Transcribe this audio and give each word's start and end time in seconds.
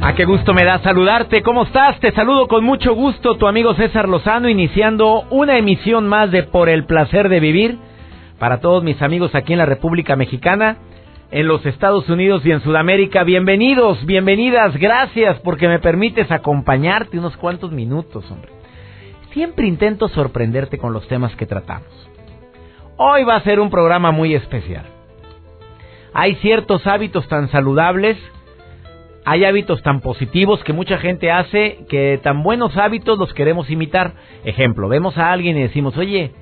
A 0.00 0.10
ah, 0.10 0.14
qué 0.14 0.24
gusto 0.24 0.54
me 0.54 0.64
da 0.64 0.78
saludarte. 0.78 1.42
¿Cómo 1.42 1.64
estás? 1.64 1.98
Te 1.98 2.12
saludo 2.12 2.46
con 2.46 2.62
mucho 2.62 2.94
gusto, 2.94 3.36
tu 3.36 3.48
amigo 3.48 3.74
César 3.74 4.08
Lozano, 4.08 4.48
iniciando 4.48 5.24
una 5.30 5.58
emisión 5.58 6.06
más 6.06 6.30
de 6.30 6.44
Por 6.44 6.68
el 6.68 6.84
placer 6.84 7.28
de 7.28 7.40
vivir 7.40 7.78
para 8.38 8.60
todos 8.60 8.84
mis 8.84 9.02
amigos 9.02 9.34
aquí 9.34 9.54
en 9.54 9.58
la 9.58 9.66
República 9.66 10.14
Mexicana, 10.14 10.76
en 11.32 11.48
los 11.48 11.66
Estados 11.66 12.08
Unidos 12.08 12.46
y 12.46 12.52
en 12.52 12.60
Sudamérica. 12.60 13.24
Bienvenidos, 13.24 14.06
bienvenidas, 14.06 14.76
gracias 14.76 15.40
porque 15.40 15.66
me 15.66 15.80
permites 15.80 16.30
acompañarte 16.30 17.18
unos 17.18 17.36
cuantos 17.36 17.72
minutos, 17.72 18.30
hombre. 18.30 18.52
Siempre 19.32 19.66
intento 19.66 20.06
sorprenderte 20.08 20.78
con 20.78 20.92
los 20.92 21.08
temas 21.08 21.34
que 21.34 21.44
tratamos. 21.44 21.90
Hoy 22.96 23.24
va 23.24 23.34
a 23.34 23.42
ser 23.42 23.58
un 23.58 23.68
programa 23.68 24.12
muy 24.12 24.36
especial. 24.36 24.84
Hay 26.14 26.36
ciertos 26.36 26.86
hábitos 26.86 27.26
tan 27.26 27.48
saludables 27.50 28.16
hay 29.30 29.44
hábitos 29.44 29.82
tan 29.82 30.00
positivos 30.00 30.64
que 30.64 30.72
mucha 30.72 30.96
gente 30.96 31.30
hace 31.30 31.84
que 31.90 32.18
tan 32.22 32.42
buenos 32.42 32.78
hábitos 32.78 33.18
los 33.18 33.34
queremos 33.34 33.68
imitar. 33.68 34.14
Ejemplo, 34.42 34.88
vemos 34.88 35.18
a 35.18 35.30
alguien 35.30 35.58
y 35.58 35.62
decimos, 35.62 35.98
oye, 35.98 36.32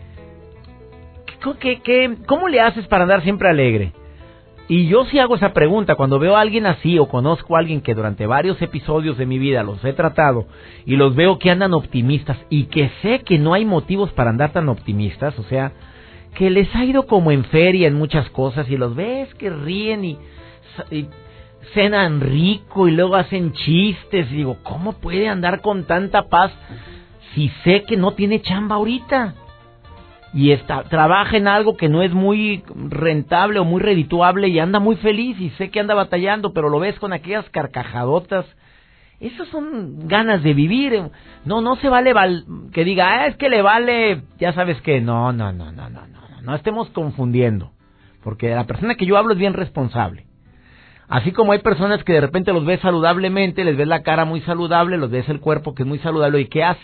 cómo 2.26 2.46
le 2.46 2.60
haces 2.60 2.86
para 2.86 3.02
andar 3.02 3.22
siempre 3.22 3.48
alegre? 3.48 3.92
Y 4.68 4.86
yo 4.86 5.04
sí 5.06 5.18
hago 5.18 5.34
esa 5.34 5.52
pregunta 5.52 5.96
cuando 5.96 6.20
veo 6.20 6.36
a 6.36 6.40
alguien 6.40 6.64
así 6.64 6.96
o 7.00 7.08
conozco 7.08 7.56
a 7.56 7.58
alguien 7.58 7.80
que 7.80 7.94
durante 7.94 8.24
varios 8.26 8.62
episodios 8.62 9.18
de 9.18 9.26
mi 9.26 9.40
vida 9.40 9.64
los 9.64 9.84
he 9.84 9.92
tratado 9.92 10.46
y 10.84 10.94
los 10.94 11.16
veo 11.16 11.40
que 11.40 11.50
andan 11.50 11.74
optimistas 11.74 12.38
y 12.50 12.66
que 12.66 12.90
sé 13.02 13.20
que 13.20 13.38
no 13.38 13.52
hay 13.52 13.64
motivos 13.64 14.12
para 14.12 14.30
andar 14.30 14.52
tan 14.52 14.68
optimistas, 14.68 15.36
o 15.40 15.42
sea, 15.44 15.72
que 16.36 16.50
les 16.50 16.72
ha 16.76 16.84
ido 16.84 17.06
como 17.06 17.32
en 17.32 17.44
feria 17.46 17.88
en 17.88 17.94
muchas 17.94 18.30
cosas 18.30 18.70
y 18.70 18.76
los 18.76 18.94
ves 18.94 19.34
que 19.34 19.50
ríen 19.50 20.04
y 20.04 20.18
cenan 21.74 22.20
rico 22.20 22.88
y 22.88 22.92
luego 22.92 23.16
hacen 23.16 23.52
chistes. 23.52 24.30
Digo, 24.30 24.58
¿cómo 24.62 24.94
puede 24.94 25.28
andar 25.28 25.60
con 25.60 25.84
tanta 25.84 26.28
paz 26.28 26.52
si 27.34 27.48
sé 27.64 27.84
que 27.84 27.96
no 27.96 28.12
tiene 28.12 28.42
chamba 28.42 28.76
ahorita? 28.76 29.34
Y 30.34 30.50
está, 30.50 30.82
trabaja 30.84 31.36
en 31.36 31.48
algo 31.48 31.76
que 31.76 31.88
no 31.88 32.02
es 32.02 32.12
muy 32.12 32.62
rentable 32.68 33.58
o 33.58 33.64
muy 33.64 33.80
redituable 33.80 34.48
y 34.48 34.58
anda 34.58 34.80
muy 34.80 34.96
feliz 34.96 35.40
y 35.40 35.50
sé 35.50 35.70
que 35.70 35.80
anda 35.80 35.94
batallando, 35.94 36.52
pero 36.52 36.68
lo 36.68 36.78
ves 36.78 36.98
con 36.98 37.12
aquellas 37.12 37.48
carcajadotas. 37.50 38.44
Esas 39.18 39.48
son 39.48 40.08
ganas 40.08 40.42
de 40.42 40.52
vivir. 40.52 41.10
No, 41.46 41.62
no 41.62 41.76
se 41.76 41.88
vale 41.88 42.12
que 42.72 42.84
diga, 42.84 43.22
ah, 43.22 43.26
es 43.28 43.36
que 43.36 43.48
le 43.48 43.62
vale, 43.62 44.24
ya 44.38 44.52
sabes 44.52 44.78
que 44.82 45.00
no, 45.00 45.32
no, 45.32 45.52
no, 45.52 45.72
no, 45.72 45.88
no, 45.88 46.06
no, 46.06 46.42
no 46.42 46.54
estemos 46.54 46.90
confundiendo. 46.90 47.72
Porque 48.22 48.54
la 48.54 48.64
persona 48.64 48.96
que 48.96 49.06
yo 49.06 49.16
hablo 49.16 49.32
es 49.32 49.38
bien 49.38 49.54
responsable. 49.54 50.25
Así 51.08 51.30
como 51.30 51.52
hay 51.52 51.60
personas 51.60 52.02
que 52.02 52.14
de 52.14 52.20
repente 52.20 52.52
los 52.52 52.64
ves 52.64 52.80
saludablemente, 52.80 53.64
les 53.64 53.76
ves 53.76 53.86
la 53.86 54.02
cara 54.02 54.24
muy 54.24 54.40
saludable, 54.40 54.96
los 54.96 55.10
ves 55.10 55.28
el 55.28 55.40
cuerpo 55.40 55.74
que 55.74 55.82
es 55.82 55.88
muy 55.88 55.98
saludable, 56.00 56.40
¿y 56.40 56.46
qué 56.46 56.64
haces? 56.64 56.82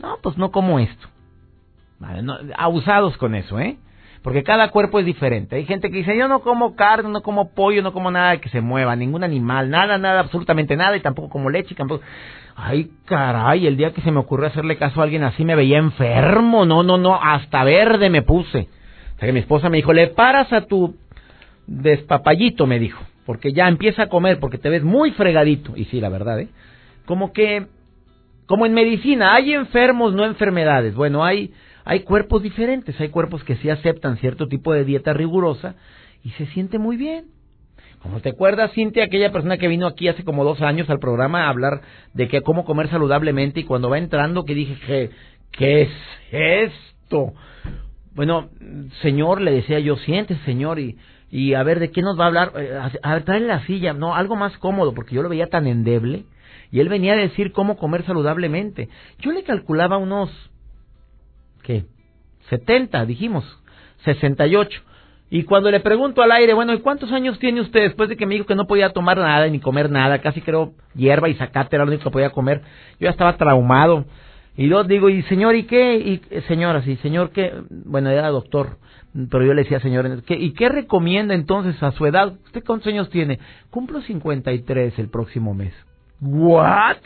No, 0.00 0.18
pues 0.22 0.36
no 0.36 0.50
como 0.50 0.80
esto. 0.80 1.08
abusados 2.56 3.16
con 3.16 3.34
eso, 3.34 3.60
¿eh? 3.60 3.76
Porque 4.22 4.42
cada 4.42 4.70
cuerpo 4.70 4.98
es 4.98 5.06
diferente. 5.06 5.54
Hay 5.56 5.66
gente 5.66 5.90
que 5.90 5.98
dice, 5.98 6.16
yo 6.16 6.28
no 6.28 6.40
como 6.40 6.74
carne, 6.74 7.10
no 7.10 7.22
como 7.22 7.50
pollo, 7.50 7.82
no 7.82 7.92
como 7.92 8.10
nada 8.10 8.38
que 8.38 8.48
se 8.48 8.60
mueva, 8.60 8.96
ningún 8.96 9.22
animal, 9.22 9.70
nada, 9.70 9.98
nada, 9.98 10.20
absolutamente 10.20 10.76
nada, 10.76 10.96
y 10.96 11.00
tampoco 11.00 11.28
como 11.28 11.50
leche, 11.50 11.74
tampoco... 11.74 12.02
Ay, 12.56 12.90
caray, 13.04 13.66
el 13.66 13.76
día 13.76 13.92
que 13.92 14.00
se 14.00 14.12
me 14.12 14.20
ocurrió 14.20 14.46
hacerle 14.46 14.78
caso 14.78 15.00
a 15.00 15.04
alguien 15.04 15.24
así 15.24 15.44
me 15.44 15.56
veía 15.56 15.78
enfermo, 15.78 16.64
no, 16.64 16.82
no, 16.82 16.96
no, 16.98 17.20
hasta 17.20 17.64
verde 17.64 18.10
me 18.10 18.22
puse. 18.22 18.68
O 19.16 19.18
sea 19.18 19.26
que 19.26 19.32
mi 19.32 19.40
esposa 19.40 19.68
me 19.68 19.76
dijo, 19.76 19.92
le 19.92 20.06
paras 20.08 20.52
a 20.52 20.62
tu 20.62 20.96
despapallito, 21.66 22.66
me 22.66 22.78
dijo 22.78 23.04
porque 23.26 23.52
ya 23.52 23.68
empieza 23.68 24.04
a 24.04 24.08
comer, 24.08 24.38
porque 24.38 24.58
te 24.58 24.68
ves 24.68 24.82
muy 24.82 25.12
fregadito. 25.12 25.72
Y 25.76 25.84
sí, 25.86 26.00
la 26.00 26.08
verdad, 26.08 26.40
¿eh? 26.40 26.48
Como 27.06 27.32
que, 27.32 27.66
como 28.46 28.66
en 28.66 28.74
medicina, 28.74 29.34
hay 29.34 29.52
enfermos, 29.52 30.14
no 30.14 30.24
enfermedades. 30.24 30.94
Bueno, 30.94 31.24
hay, 31.24 31.52
hay 31.84 32.00
cuerpos 32.00 32.42
diferentes, 32.42 32.98
hay 33.00 33.08
cuerpos 33.08 33.44
que 33.44 33.56
sí 33.56 33.70
aceptan 33.70 34.18
cierto 34.18 34.48
tipo 34.48 34.72
de 34.72 34.84
dieta 34.84 35.12
rigurosa 35.12 35.74
y 36.22 36.30
se 36.30 36.46
siente 36.46 36.78
muy 36.78 36.96
bien. 36.96 37.26
Como 38.04 38.20
te 38.20 38.28
acuerdas, 38.28 38.72
Cintia, 38.72 39.04
aquella 39.04 39.32
persona 39.32 39.56
que 39.56 39.66
vino 39.66 39.86
aquí 39.86 40.08
hace 40.08 40.24
como 40.24 40.44
dos 40.44 40.60
años 40.60 40.90
al 40.90 40.98
programa 40.98 41.44
a 41.44 41.48
hablar 41.48 41.80
de 42.12 42.28
que 42.28 42.42
cómo 42.42 42.66
comer 42.66 42.90
saludablemente 42.90 43.60
y 43.60 43.64
cuando 43.64 43.88
va 43.88 43.96
entrando 43.96 44.44
que 44.44 44.54
dije, 44.54 44.76
que, 44.86 45.10
¿qué 45.50 45.82
es 45.82 45.90
esto? 46.30 47.32
Bueno, 48.14 48.50
señor, 49.00 49.40
le 49.40 49.52
decía 49.52 49.78
yo, 49.80 49.96
siente, 49.96 50.36
señor, 50.44 50.78
y 50.78 50.98
y 51.34 51.54
a 51.54 51.64
ver 51.64 51.80
de 51.80 51.90
qué 51.90 52.00
nos 52.00 52.16
va 52.16 52.24
a 52.24 52.26
hablar, 52.28 52.52
eh, 52.56 52.78
a 53.02 53.14
ver, 53.14 53.24
traerle 53.24 53.48
la 53.48 53.66
silla, 53.66 53.92
no, 53.92 54.14
algo 54.14 54.36
más 54.36 54.56
cómodo, 54.58 54.94
porque 54.94 55.16
yo 55.16 55.22
lo 55.22 55.28
veía 55.28 55.48
tan 55.48 55.66
endeble, 55.66 56.26
y 56.70 56.78
él 56.78 56.88
venía 56.88 57.14
a 57.14 57.16
decir 57.16 57.50
cómo 57.50 57.76
comer 57.76 58.04
saludablemente. 58.04 58.88
Yo 59.18 59.32
le 59.32 59.42
calculaba 59.42 59.96
unos, 59.96 60.30
¿qué? 61.64 61.86
70, 62.50 63.04
dijimos, 63.06 63.44
68. 64.04 64.80
Y 65.28 65.42
cuando 65.42 65.72
le 65.72 65.80
pregunto 65.80 66.22
al 66.22 66.30
aire, 66.30 66.54
bueno, 66.54 66.72
¿y 66.72 66.78
cuántos 66.78 67.10
años 67.10 67.36
tiene 67.40 67.62
usted 67.62 67.80
después 67.80 68.08
de 68.08 68.16
que 68.16 68.26
me 68.26 68.34
dijo 68.34 68.46
que 68.46 68.54
no 68.54 68.68
podía 68.68 68.90
tomar 68.90 69.18
nada 69.18 69.48
ni 69.48 69.58
comer 69.58 69.90
nada? 69.90 70.20
Casi 70.20 70.40
creo 70.40 70.74
hierba 70.94 71.28
y 71.28 71.34
zacate 71.34 71.74
era 71.74 71.84
lo 71.84 71.90
único 71.90 72.04
que 72.04 72.10
podía 72.10 72.30
comer. 72.30 72.60
Yo 73.00 73.06
ya 73.06 73.10
estaba 73.10 73.36
traumado. 73.36 74.04
Y 74.56 74.68
yo 74.68 74.84
digo, 74.84 75.08
¿y 75.08 75.22
señor 75.22 75.56
y 75.56 75.64
qué? 75.64 75.96
Y 75.96 76.40
señora, 76.42 76.82
sí, 76.82 76.94
señor 77.02 77.30
qué? 77.30 77.52
Bueno, 77.70 78.10
era 78.10 78.28
doctor. 78.28 78.78
Pero 79.30 79.44
yo 79.44 79.54
le 79.54 79.62
decía, 79.62 79.78
señor, 79.78 80.22
¿y 80.28 80.52
qué 80.54 80.68
recomienda 80.68 81.34
entonces 81.34 81.80
a 81.82 81.92
su 81.92 82.04
edad? 82.04 82.34
¿Usted 82.46 82.64
cuántos 82.64 82.88
años 82.88 83.10
tiene? 83.10 83.38
Cumplo 83.70 84.02
53 84.02 84.98
el 84.98 85.08
próximo 85.08 85.54
mes. 85.54 85.72
¿What? 86.20 86.96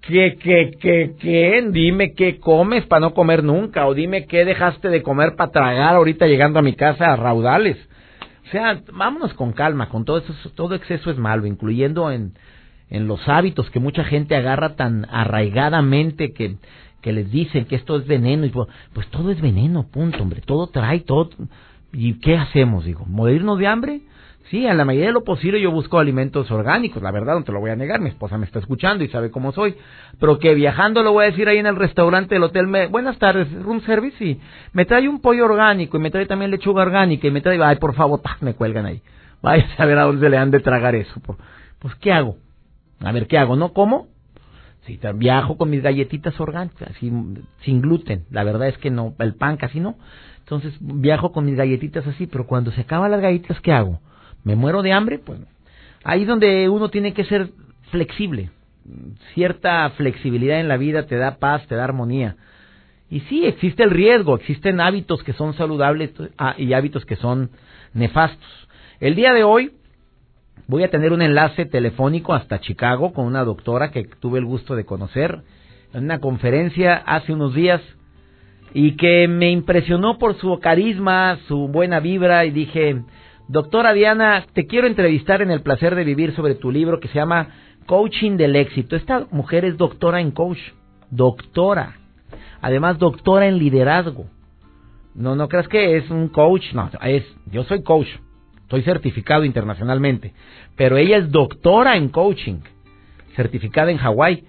¿Qué, 0.00 0.36
qué, 0.42 0.72
qué, 0.80 1.14
qué? 1.20 1.64
Dime 1.70 2.14
qué 2.14 2.40
comes 2.40 2.84
para 2.86 3.00
no 3.00 3.14
comer 3.14 3.44
nunca. 3.44 3.86
O 3.86 3.94
dime 3.94 4.26
qué 4.26 4.44
dejaste 4.44 4.88
de 4.88 5.02
comer 5.02 5.36
para 5.36 5.52
tragar 5.52 5.94
ahorita 5.94 6.26
llegando 6.26 6.58
a 6.58 6.62
mi 6.62 6.74
casa 6.74 7.12
a 7.12 7.16
raudales. 7.16 7.76
O 8.46 8.50
sea, 8.50 8.82
vámonos 8.92 9.32
con 9.34 9.52
calma, 9.52 9.88
con 9.88 10.04
todo 10.04 10.18
eso, 10.18 10.34
todo 10.56 10.74
exceso 10.74 11.10
es 11.10 11.18
malo, 11.18 11.46
incluyendo 11.46 12.10
en, 12.10 12.34
en 12.90 13.06
los 13.06 13.26
hábitos 13.28 13.70
que 13.70 13.78
mucha 13.78 14.02
gente 14.02 14.34
agarra 14.34 14.74
tan 14.74 15.06
arraigadamente 15.08 16.32
que 16.32 16.56
que 17.02 17.12
les 17.12 17.30
dicen 17.30 17.66
que 17.66 17.76
esto 17.76 17.96
es 17.96 18.06
veneno, 18.06 18.46
y 18.46 18.50
pues, 18.50 18.68
pues, 18.94 19.08
todo 19.08 19.30
es 19.30 19.40
veneno, 19.40 19.86
punto, 19.88 20.22
hombre, 20.22 20.40
todo 20.40 20.68
trae, 20.68 21.00
todo. 21.00 21.28
¿Y 21.92 22.14
qué 22.20 22.36
hacemos? 22.36 22.86
Digo, 22.86 23.04
¿morirnos 23.06 23.58
de 23.58 23.66
hambre? 23.66 24.00
Sí, 24.50 24.66
a 24.66 24.74
la 24.74 24.84
mayoría 24.84 25.08
de 25.08 25.12
lo 25.12 25.24
posible 25.24 25.60
yo 25.60 25.70
busco 25.70 25.98
alimentos 25.98 26.50
orgánicos, 26.50 27.02
la 27.02 27.10
verdad, 27.10 27.34
no 27.34 27.44
te 27.44 27.52
lo 27.52 27.60
voy 27.60 27.70
a 27.70 27.76
negar, 27.76 28.00
mi 28.00 28.08
esposa 28.08 28.36
me 28.38 28.44
está 28.44 28.58
escuchando 28.58 29.02
y 29.02 29.08
sabe 29.08 29.30
cómo 29.30 29.52
soy, 29.52 29.76
pero 30.20 30.38
que 30.38 30.54
viajando 30.54 31.02
lo 31.02 31.12
voy 31.12 31.24
a 31.24 31.30
decir 31.30 31.48
ahí 31.48 31.58
en 31.58 31.66
el 31.66 31.76
restaurante 31.76 32.34
del 32.34 32.44
hotel, 32.44 32.66
me, 32.66 32.86
buenas 32.88 33.18
tardes, 33.18 33.50
room 33.62 33.80
service, 33.82 34.22
y 34.22 34.40
me 34.72 34.84
trae 34.84 35.08
un 35.08 35.20
pollo 35.20 35.46
orgánico 35.46 35.96
y 35.96 36.00
me 36.00 36.10
trae 36.10 36.26
también 36.26 36.50
lechuga 36.50 36.82
orgánica 36.82 37.26
y 37.26 37.30
me 37.30 37.40
trae, 37.40 37.62
ay, 37.62 37.76
por 37.76 37.94
favor, 37.94 38.20
me 38.40 38.54
cuelgan 38.54 38.84
ahí, 38.84 39.00
vaya 39.40 39.64
a 39.64 39.76
saber 39.76 39.96
a 39.98 40.02
dónde 40.02 40.28
le 40.28 40.36
han 40.36 40.50
de 40.50 40.60
tragar 40.60 40.94
eso, 40.96 41.20
pues, 41.78 41.94
¿qué 41.94 42.12
hago? 42.12 42.36
A 43.00 43.10
ver, 43.10 43.26
¿qué 43.26 43.38
hago? 43.38 43.56
¿No 43.56 43.72
como? 43.72 44.11
Sí, 44.86 44.98
viajo 45.14 45.56
con 45.56 45.70
mis 45.70 45.80
galletitas 45.80 46.38
orgánicas, 46.40 46.90
así, 46.90 47.12
sin 47.60 47.80
gluten. 47.80 48.24
La 48.30 48.42
verdad 48.42 48.66
es 48.68 48.78
que 48.78 48.90
no, 48.90 49.14
el 49.20 49.34
pan 49.34 49.56
casi 49.56 49.78
no. 49.78 49.96
Entonces 50.40 50.74
viajo 50.80 51.30
con 51.30 51.44
mis 51.44 51.54
galletitas 51.54 52.06
así, 52.06 52.26
pero 52.26 52.46
cuando 52.46 52.72
se 52.72 52.80
acaban 52.80 53.12
las 53.12 53.20
galletitas, 53.20 53.60
¿qué 53.60 53.72
hago? 53.72 54.00
¿Me 54.42 54.56
muero 54.56 54.82
de 54.82 54.92
hambre? 54.92 55.18
Pues 55.18 55.38
ahí 56.02 56.22
es 56.22 56.28
donde 56.28 56.68
uno 56.68 56.90
tiene 56.90 57.14
que 57.14 57.24
ser 57.24 57.50
flexible. 57.90 58.50
Cierta 59.34 59.88
flexibilidad 59.90 60.58
en 60.58 60.66
la 60.66 60.76
vida 60.76 61.06
te 61.06 61.16
da 61.16 61.36
paz, 61.36 61.64
te 61.68 61.76
da 61.76 61.84
armonía. 61.84 62.36
Y 63.08 63.20
sí, 63.20 63.46
existe 63.46 63.84
el 63.84 63.90
riesgo, 63.90 64.36
existen 64.36 64.80
hábitos 64.80 65.22
que 65.22 65.32
son 65.32 65.54
saludables 65.54 66.10
ah, 66.38 66.54
y 66.58 66.72
hábitos 66.72 67.04
que 67.04 67.14
son 67.14 67.50
nefastos. 67.94 68.68
El 68.98 69.14
día 69.14 69.32
de 69.32 69.44
hoy 69.44 69.72
Voy 70.66 70.84
a 70.84 70.90
tener 70.90 71.12
un 71.12 71.22
enlace 71.22 71.66
telefónico 71.66 72.34
hasta 72.34 72.60
Chicago 72.60 73.12
con 73.12 73.26
una 73.26 73.44
doctora 73.44 73.90
que 73.90 74.04
tuve 74.04 74.38
el 74.38 74.44
gusto 74.44 74.76
de 74.76 74.84
conocer 74.84 75.42
en 75.92 76.04
una 76.04 76.20
conferencia 76.20 76.94
hace 76.94 77.32
unos 77.32 77.54
días 77.54 77.80
y 78.72 78.96
que 78.96 79.28
me 79.28 79.50
impresionó 79.50 80.18
por 80.18 80.36
su 80.38 80.58
carisma, 80.60 81.38
su 81.46 81.68
buena 81.68 82.00
vibra 82.00 82.44
y 82.46 82.50
dije, 82.50 83.02
Doctora 83.48 83.92
Diana, 83.92 84.46
te 84.54 84.66
quiero 84.66 84.86
entrevistar 84.86 85.42
en 85.42 85.50
el 85.50 85.60
placer 85.60 85.94
de 85.94 86.04
vivir 86.04 86.34
sobre 86.34 86.54
tu 86.54 86.70
libro 86.70 87.00
que 87.00 87.08
se 87.08 87.16
llama 87.16 87.48
Coaching 87.86 88.36
del 88.36 88.56
éxito. 88.56 88.96
Esta 88.96 89.26
mujer 89.30 89.64
es 89.64 89.76
doctora 89.76 90.20
en 90.20 90.30
coach, 90.30 90.58
doctora. 91.10 91.96
Además, 92.62 92.98
doctora 92.98 93.48
en 93.48 93.58
liderazgo. 93.58 94.26
No, 95.14 95.36
no 95.36 95.48
creas 95.48 95.68
que 95.68 95.98
es 95.98 96.08
un 96.10 96.28
coach, 96.28 96.72
no, 96.72 96.88
es, 97.02 97.24
yo 97.50 97.64
soy 97.64 97.82
coach, 97.82 98.08
estoy 98.72 98.84
certificado 98.84 99.44
internacionalmente, 99.44 100.32
pero 100.76 100.96
ella 100.96 101.18
es 101.18 101.30
doctora 101.30 101.98
en 101.98 102.08
coaching, 102.08 102.60
certificada 103.36 103.90
en 103.90 103.98
Hawái 103.98 104.44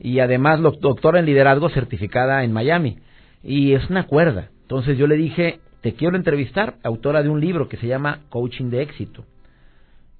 y 0.00 0.20
además 0.20 0.62
doctora 0.62 1.18
en 1.18 1.26
liderazgo 1.26 1.68
certificada 1.68 2.42
en 2.42 2.54
Miami. 2.54 2.96
Y 3.42 3.74
es 3.74 3.90
una 3.90 4.04
cuerda. 4.04 4.48
Entonces 4.62 4.96
yo 4.96 5.06
le 5.06 5.16
dije, 5.16 5.60
te 5.82 5.92
quiero 5.92 6.16
entrevistar, 6.16 6.76
autora 6.82 7.22
de 7.22 7.28
un 7.28 7.38
libro 7.38 7.68
que 7.68 7.76
se 7.76 7.86
llama 7.86 8.20
Coaching 8.30 8.70
de 8.70 8.80
éxito. 8.80 9.26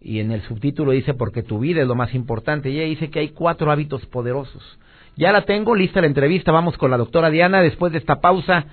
Y 0.02 0.20
en 0.20 0.32
el 0.32 0.42
subtítulo 0.42 0.92
dice, 0.92 1.14
porque 1.14 1.42
tu 1.42 1.58
vida 1.58 1.80
es 1.80 1.88
lo 1.88 1.94
más 1.94 2.14
importante. 2.14 2.68
Y 2.68 2.78
ella 2.78 2.88
dice 2.90 3.08
que 3.08 3.20
hay 3.20 3.30
cuatro 3.30 3.72
hábitos 3.72 4.04
poderosos. 4.04 4.78
Ya 5.16 5.32
la 5.32 5.46
tengo, 5.46 5.74
lista 5.74 6.02
la 6.02 6.08
entrevista, 6.08 6.52
vamos 6.52 6.76
con 6.76 6.90
la 6.90 6.98
doctora 6.98 7.30
Diana 7.30 7.62
después 7.62 7.90
de 7.90 7.98
esta 7.98 8.20
pausa. 8.20 8.66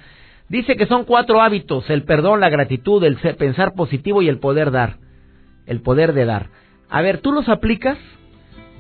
Dice 0.50 0.76
que 0.76 0.86
son 0.86 1.06
cuatro 1.06 1.42
hábitos, 1.42 1.90
el 1.90 2.04
perdón, 2.04 2.40
la 2.40 2.50
gratitud, 2.50 3.04
el 3.04 3.18
pensar 3.36 3.74
positivo 3.74 4.22
y 4.22 4.30
el 4.30 4.40
poder 4.40 4.72
dar. 4.72 4.98
El 5.66 5.82
poder 5.82 6.14
de 6.14 6.26
dar. 6.26 6.50
A 6.90 7.02
ver, 7.02 7.20
¿tú 7.20 7.32
los 7.32 7.48
aplicas? 7.50 7.98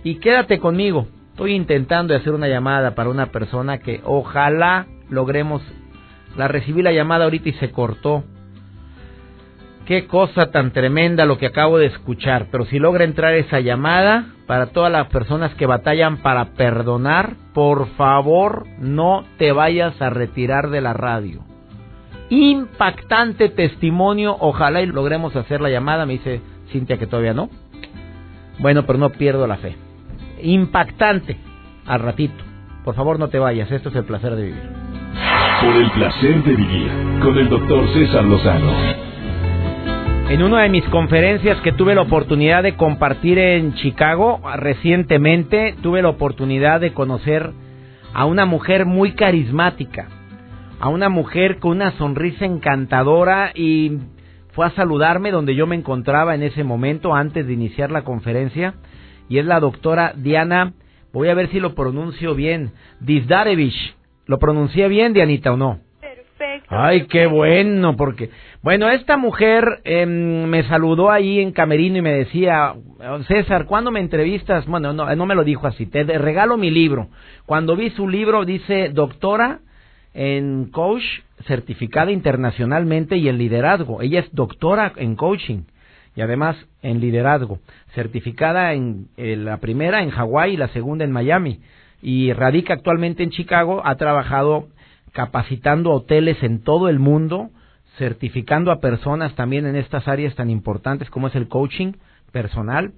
Y 0.03 0.15
quédate 0.15 0.59
conmigo. 0.59 1.07
Estoy 1.31 1.53
intentando 1.53 2.15
hacer 2.15 2.33
una 2.33 2.47
llamada 2.47 2.93
para 2.93 3.09
una 3.09 3.27
persona 3.27 3.79
que 3.79 4.01
ojalá 4.03 4.85
logremos. 5.09 5.63
La 6.37 6.47
recibí 6.47 6.83
la 6.83 6.91
llamada 6.91 7.23
ahorita 7.23 7.49
y 7.49 7.53
se 7.53 7.71
cortó. 7.71 8.23
Qué 9.85 10.05
cosa 10.05 10.51
tan 10.51 10.71
tremenda 10.71 11.25
lo 11.25 11.37
que 11.37 11.47
acabo 11.47 11.77
de 11.77 11.87
escuchar. 11.87 12.47
Pero 12.51 12.65
si 12.65 12.77
logra 12.77 13.03
entrar 13.03 13.33
esa 13.33 13.61
llamada, 13.61 14.27
para 14.45 14.67
todas 14.67 14.91
las 14.91 15.07
personas 15.07 15.55
que 15.55 15.65
batallan 15.65 16.17
para 16.17 16.53
perdonar, 16.53 17.35
por 17.53 17.87
favor 17.95 18.65
no 18.79 19.23
te 19.37 19.51
vayas 19.51 19.99
a 20.01 20.09
retirar 20.09 20.69
de 20.69 20.81
la 20.81 20.93
radio. 20.93 21.52
Impactante 22.29 23.49
testimonio, 23.49 24.35
ojalá 24.39 24.81
y 24.81 24.85
logremos 24.87 25.35
hacer 25.35 25.61
la 25.61 25.69
llamada, 25.69 26.05
me 26.05 26.13
dice 26.13 26.41
Cintia 26.71 26.97
que 26.97 27.07
todavía 27.07 27.33
no. 27.33 27.49
Bueno, 28.59 28.85
pero 28.85 28.99
no 28.99 29.09
pierdo 29.09 29.47
la 29.47 29.57
fe. 29.57 29.75
Impactante, 30.41 31.37
al 31.85 31.99
ratito. 31.99 32.43
Por 32.83 32.95
favor 32.95 33.19
no 33.19 33.29
te 33.29 33.39
vayas, 33.39 33.71
esto 33.71 33.89
es 33.89 33.95
el 33.95 34.03
placer 34.03 34.35
de 34.35 34.43
vivir. 34.43 34.69
Por 35.61 35.75
el 35.75 35.91
placer 35.91 36.43
de 36.43 36.55
vivir, 36.55 36.91
con 37.21 37.37
el 37.37 37.49
doctor 37.49 37.87
César 37.93 38.25
Lozano. 38.25 38.71
En 40.29 40.41
una 40.41 40.61
de 40.63 40.69
mis 40.69 40.83
conferencias 40.85 41.59
que 41.61 41.73
tuve 41.73 41.95
la 41.95 42.01
oportunidad 42.01 42.63
de 42.63 42.75
compartir 42.75 43.37
en 43.37 43.73
Chicago 43.75 44.41
recientemente, 44.55 45.75
tuve 45.81 46.01
la 46.01 46.09
oportunidad 46.09 46.81
de 46.81 46.93
conocer 46.93 47.51
a 48.13 48.25
una 48.25 48.45
mujer 48.45 48.85
muy 48.85 49.13
carismática, 49.13 50.07
a 50.83 50.89
una 50.89 51.07
mujer 51.07 51.59
con 51.59 51.71
una 51.71 51.91
sonrisa 51.93 52.43
encantadora 52.43 53.53
y 53.55 53.99
fue 54.51 54.65
a 54.65 54.71
saludarme 54.71 55.31
donde 55.31 55.55
yo 55.55 55.65
me 55.65 55.77
encontraba 55.77 56.35
en 56.35 56.43
ese 56.43 56.65
momento 56.65 57.15
antes 57.15 57.47
de 57.47 57.53
iniciar 57.53 57.89
la 57.89 58.03
conferencia 58.03 58.73
y 59.29 59.37
es 59.37 59.45
la 59.45 59.61
doctora 59.61 60.11
Diana, 60.13 60.73
voy 61.13 61.29
a 61.29 61.35
ver 61.35 61.47
si 61.51 61.61
lo 61.61 61.73
pronuncio 61.73 62.35
bien, 62.35 62.71
Dizdarevich. 62.99 63.95
¿Lo 64.25 64.39
pronuncié 64.39 64.89
bien, 64.89 65.13
Dianita, 65.13 65.53
o 65.53 65.57
no? 65.57 65.79
Ay, 66.67 67.05
qué 67.07 67.27
bueno, 67.27 67.95
porque, 67.95 68.29
bueno, 68.61 68.89
esta 68.89 69.15
mujer 69.15 69.79
em, 69.85 70.43
me 70.47 70.63
saludó 70.63 71.11
ahí 71.11 71.39
en 71.39 71.53
Camerino 71.53 71.99
y 71.99 72.01
me 72.01 72.11
decía, 72.11 72.73
César, 73.29 73.67
¿cuándo 73.67 73.89
me 73.89 74.01
entrevistas? 74.01 74.65
Bueno, 74.65 74.91
no, 74.91 75.15
no 75.15 75.25
me 75.25 75.35
lo 75.35 75.45
dijo 75.45 75.65
así, 75.65 75.85
te 75.85 76.03
regalo 76.03 76.57
mi 76.57 76.71
libro. 76.71 77.07
Cuando 77.45 77.77
vi 77.77 77.89
su 77.91 78.09
libro, 78.09 78.43
dice, 78.43 78.89
doctora 78.89 79.61
en 80.13 80.65
coach, 80.65 81.03
certificada 81.47 82.11
internacionalmente 82.11 83.17
y 83.17 83.29
en 83.29 83.37
liderazgo. 83.37 84.01
Ella 84.01 84.19
es 84.21 84.33
doctora 84.33 84.93
en 84.95 85.15
coaching 85.15 85.63
y 86.15 86.21
además 86.21 86.55
en 86.81 86.99
liderazgo, 86.99 87.59
certificada 87.95 88.73
en 88.73 89.07
la 89.17 89.57
primera 89.57 90.03
en 90.03 90.11
Hawái 90.11 90.53
y 90.53 90.57
la 90.57 90.67
segunda 90.69 91.03
en 91.03 91.11
Miami 91.11 91.59
y 92.03 92.33
radica 92.33 92.73
actualmente 92.73 93.23
en 93.23 93.29
Chicago, 93.29 93.81
ha 93.85 93.95
trabajado 93.95 94.67
capacitando 95.13 95.91
hoteles 95.91 96.43
en 96.43 96.61
todo 96.61 96.89
el 96.89 96.99
mundo, 96.99 97.49
certificando 97.97 98.71
a 98.71 98.81
personas 98.81 99.33
también 99.35 99.65
en 99.65 99.77
estas 99.77 100.07
áreas 100.09 100.35
tan 100.35 100.49
importantes 100.49 101.09
como 101.09 101.27
es 101.27 101.35
el 101.35 101.47
coaching 101.47 101.93
personal. 102.33 102.91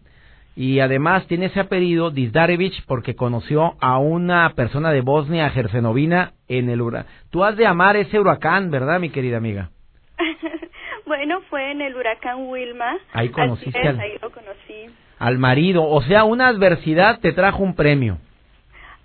Y 0.56 0.80
además 0.80 1.28
tiene 1.28 1.48
ese 1.48 1.60
apellido 1.60 2.12
Dizdarevich 2.12 2.86
porque 2.86 3.16
conoció 3.16 3.76
a 3.82 3.98
una 3.98 4.54
persona 4.56 4.92
de 4.92 5.02
Bosnia 5.02 5.52
Herzegovina 5.54 6.32
en 6.48 6.70
el 6.70 6.82
huracán. 6.82 7.12
Tú 7.30 7.44
has 7.44 7.58
de 7.58 7.68
amar 7.68 7.98
ese 7.98 8.20
huracán, 8.20 8.72
¿verdad, 8.72 9.00
mi 9.02 9.10
querida 9.10 9.38
amiga? 9.38 9.70
bueno, 11.06 11.42
fue 11.50 11.72
en 11.72 11.82
el 11.82 11.94
huracán 11.94 12.48
Wilma. 12.48 12.98
Ahí 13.12 13.30
conociste 13.30 13.86
al, 13.86 14.00
ahí 14.00 14.18
lo 14.22 14.32
conocí. 14.32 14.86
al 15.20 15.38
marido. 15.38 15.84
O 15.84 16.02
sea, 16.04 16.24
una 16.24 16.48
adversidad 16.48 17.20
te 17.20 17.34
trajo 17.34 17.62
un 17.62 17.76
premio. 17.76 18.18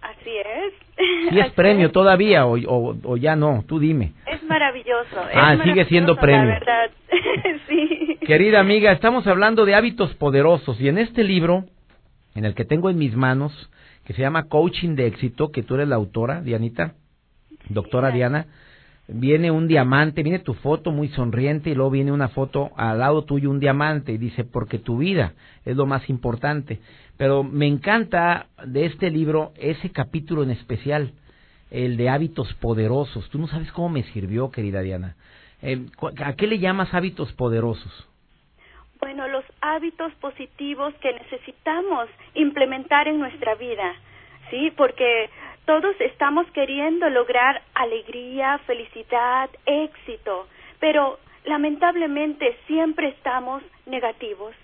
Así 0.02 0.30
es. 0.30 0.74
¿Sí 1.30 1.38
es 1.38 1.50
premio 1.54 1.90
todavía 1.90 2.46
o, 2.46 2.56
o, 2.56 3.16
ya 3.16 3.36
no? 3.36 3.64
Tú 3.66 3.78
dime. 3.78 4.12
Es 4.26 4.42
maravilloso. 4.44 5.16
ah, 5.34 5.56
sigue 5.64 5.84
siendo 5.86 6.16
premio. 6.16 6.48
La 6.48 6.58
verdad. 6.58 6.90
sí. 7.68 8.18
Querida 8.26 8.60
amiga, 8.60 8.92
estamos 8.92 9.26
hablando 9.26 9.64
de 9.64 9.74
hábitos 9.74 10.14
poderosos 10.14 10.80
y 10.80 10.88
en 10.88 10.98
este 10.98 11.24
libro, 11.24 11.64
en 12.34 12.44
el 12.44 12.54
que 12.54 12.64
tengo 12.64 12.90
en 12.90 12.98
mis 12.98 13.14
manos, 13.16 13.70
que 14.04 14.12
se 14.12 14.22
llama 14.22 14.48
Coaching 14.48 14.94
de 14.94 15.06
éxito, 15.06 15.50
que 15.50 15.62
tú 15.62 15.74
eres 15.74 15.88
la 15.88 15.96
autora, 15.96 16.40
Dianita, 16.40 16.94
doctora 17.68 18.10
Diana, 18.10 18.46
viene 19.08 19.50
un 19.50 19.66
diamante, 19.68 20.22
viene 20.22 20.38
tu 20.38 20.54
foto 20.54 20.92
muy 20.92 21.08
sonriente 21.08 21.70
y 21.70 21.74
luego 21.74 21.90
viene 21.90 22.12
una 22.12 22.28
foto 22.28 22.70
al 22.76 22.98
lado 22.98 23.22
tuyo, 23.22 23.50
un 23.50 23.60
diamante, 23.60 24.12
y 24.12 24.18
dice, 24.18 24.44
porque 24.44 24.78
tu 24.78 24.98
vida 24.98 25.32
es 25.64 25.76
lo 25.76 25.86
más 25.86 26.08
importante. 26.08 26.80
Pero 27.20 27.42
me 27.42 27.66
encanta 27.66 28.46
de 28.64 28.86
este 28.86 29.10
libro 29.10 29.52
ese 29.58 29.92
capítulo 29.92 30.42
en 30.42 30.52
especial, 30.52 31.12
el 31.70 31.98
de 31.98 32.08
hábitos 32.08 32.54
poderosos. 32.54 33.28
Tú 33.28 33.38
no 33.38 33.46
sabes 33.46 33.70
cómo 33.72 33.90
me 33.90 34.04
sirvió, 34.04 34.50
querida 34.50 34.80
Diana. 34.80 35.16
Eh, 35.60 35.84
¿A 36.24 36.32
qué 36.32 36.46
le 36.46 36.58
llamas 36.58 36.94
hábitos 36.94 37.30
poderosos? 37.34 38.08
Bueno, 39.00 39.28
los 39.28 39.44
hábitos 39.60 40.14
positivos 40.14 40.94
que 41.02 41.12
necesitamos 41.12 42.08
implementar 42.32 43.06
en 43.06 43.18
nuestra 43.18 43.54
vida, 43.54 43.96
¿sí? 44.48 44.72
Porque 44.74 45.28
todos 45.66 45.94
estamos 46.00 46.46
queriendo 46.52 47.10
lograr 47.10 47.60
alegría, 47.74 48.56
felicidad, 48.66 49.50
éxito, 49.66 50.46
pero 50.78 51.18
lamentablemente 51.44 52.56
siempre 52.66 53.08
estamos 53.08 53.62
negativos, 53.84 54.54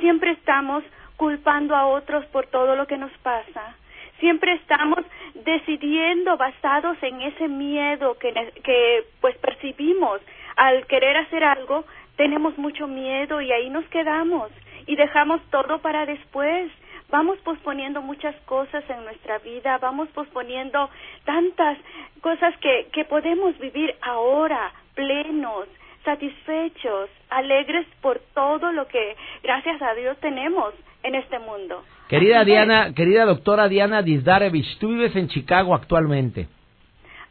siempre 0.00 0.30
estamos 0.30 0.82
culpando 1.18 1.76
a 1.76 1.86
otros 1.88 2.24
por 2.26 2.46
todo 2.46 2.76
lo 2.76 2.86
que 2.86 2.96
nos 2.96 3.12
pasa, 3.18 3.76
siempre 4.20 4.54
estamos 4.54 5.04
decidiendo 5.34 6.36
basados 6.36 6.96
en 7.02 7.20
ese 7.20 7.48
miedo 7.48 8.16
que, 8.18 9.04
pues 9.20 9.36
percibimos. 9.38 10.20
Al 10.56 10.86
querer 10.86 11.16
hacer 11.16 11.44
algo, 11.44 11.84
tenemos 12.16 12.56
mucho 12.56 12.86
miedo 12.86 13.40
y 13.40 13.52
ahí 13.52 13.68
nos 13.68 13.84
quedamos 13.86 14.50
y 14.86 14.96
dejamos 14.96 15.42
todo 15.50 15.80
para 15.80 16.06
después. 16.06 16.70
Vamos 17.10 17.38
posponiendo 17.38 18.00
muchas 18.00 18.36
cosas 18.42 18.84
en 18.88 19.02
nuestra 19.04 19.38
vida, 19.38 19.78
vamos 19.78 20.08
posponiendo 20.10 20.88
tantas 21.24 21.78
cosas 22.20 22.56
que, 22.58 22.88
que 22.92 23.04
podemos 23.06 23.58
vivir 23.58 23.94
ahora, 24.02 24.72
plenos, 24.94 25.66
satisfechos, 26.04 27.10
alegres 27.30 27.86
por 28.02 28.20
todo 28.34 28.72
lo 28.72 28.86
que, 28.86 29.16
gracias 29.42 29.80
a 29.80 29.94
Dios, 29.94 30.18
tenemos 30.20 30.74
en 31.02 31.14
este 31.14 31.38
mundo. 31.38 31.82
Querida 32.08 32.44
Diana, 32.44 32.94
querida 32.94 33.24
doctora 33.24 33.68
Diana 33.68 34.02
Dizdarevich, 34.02 34.78
tú 34.78 34.88
vives 34.88 35.14
en 35.16 35.28
Chicago 35.28 35.74
actualmente. 35.74 36.48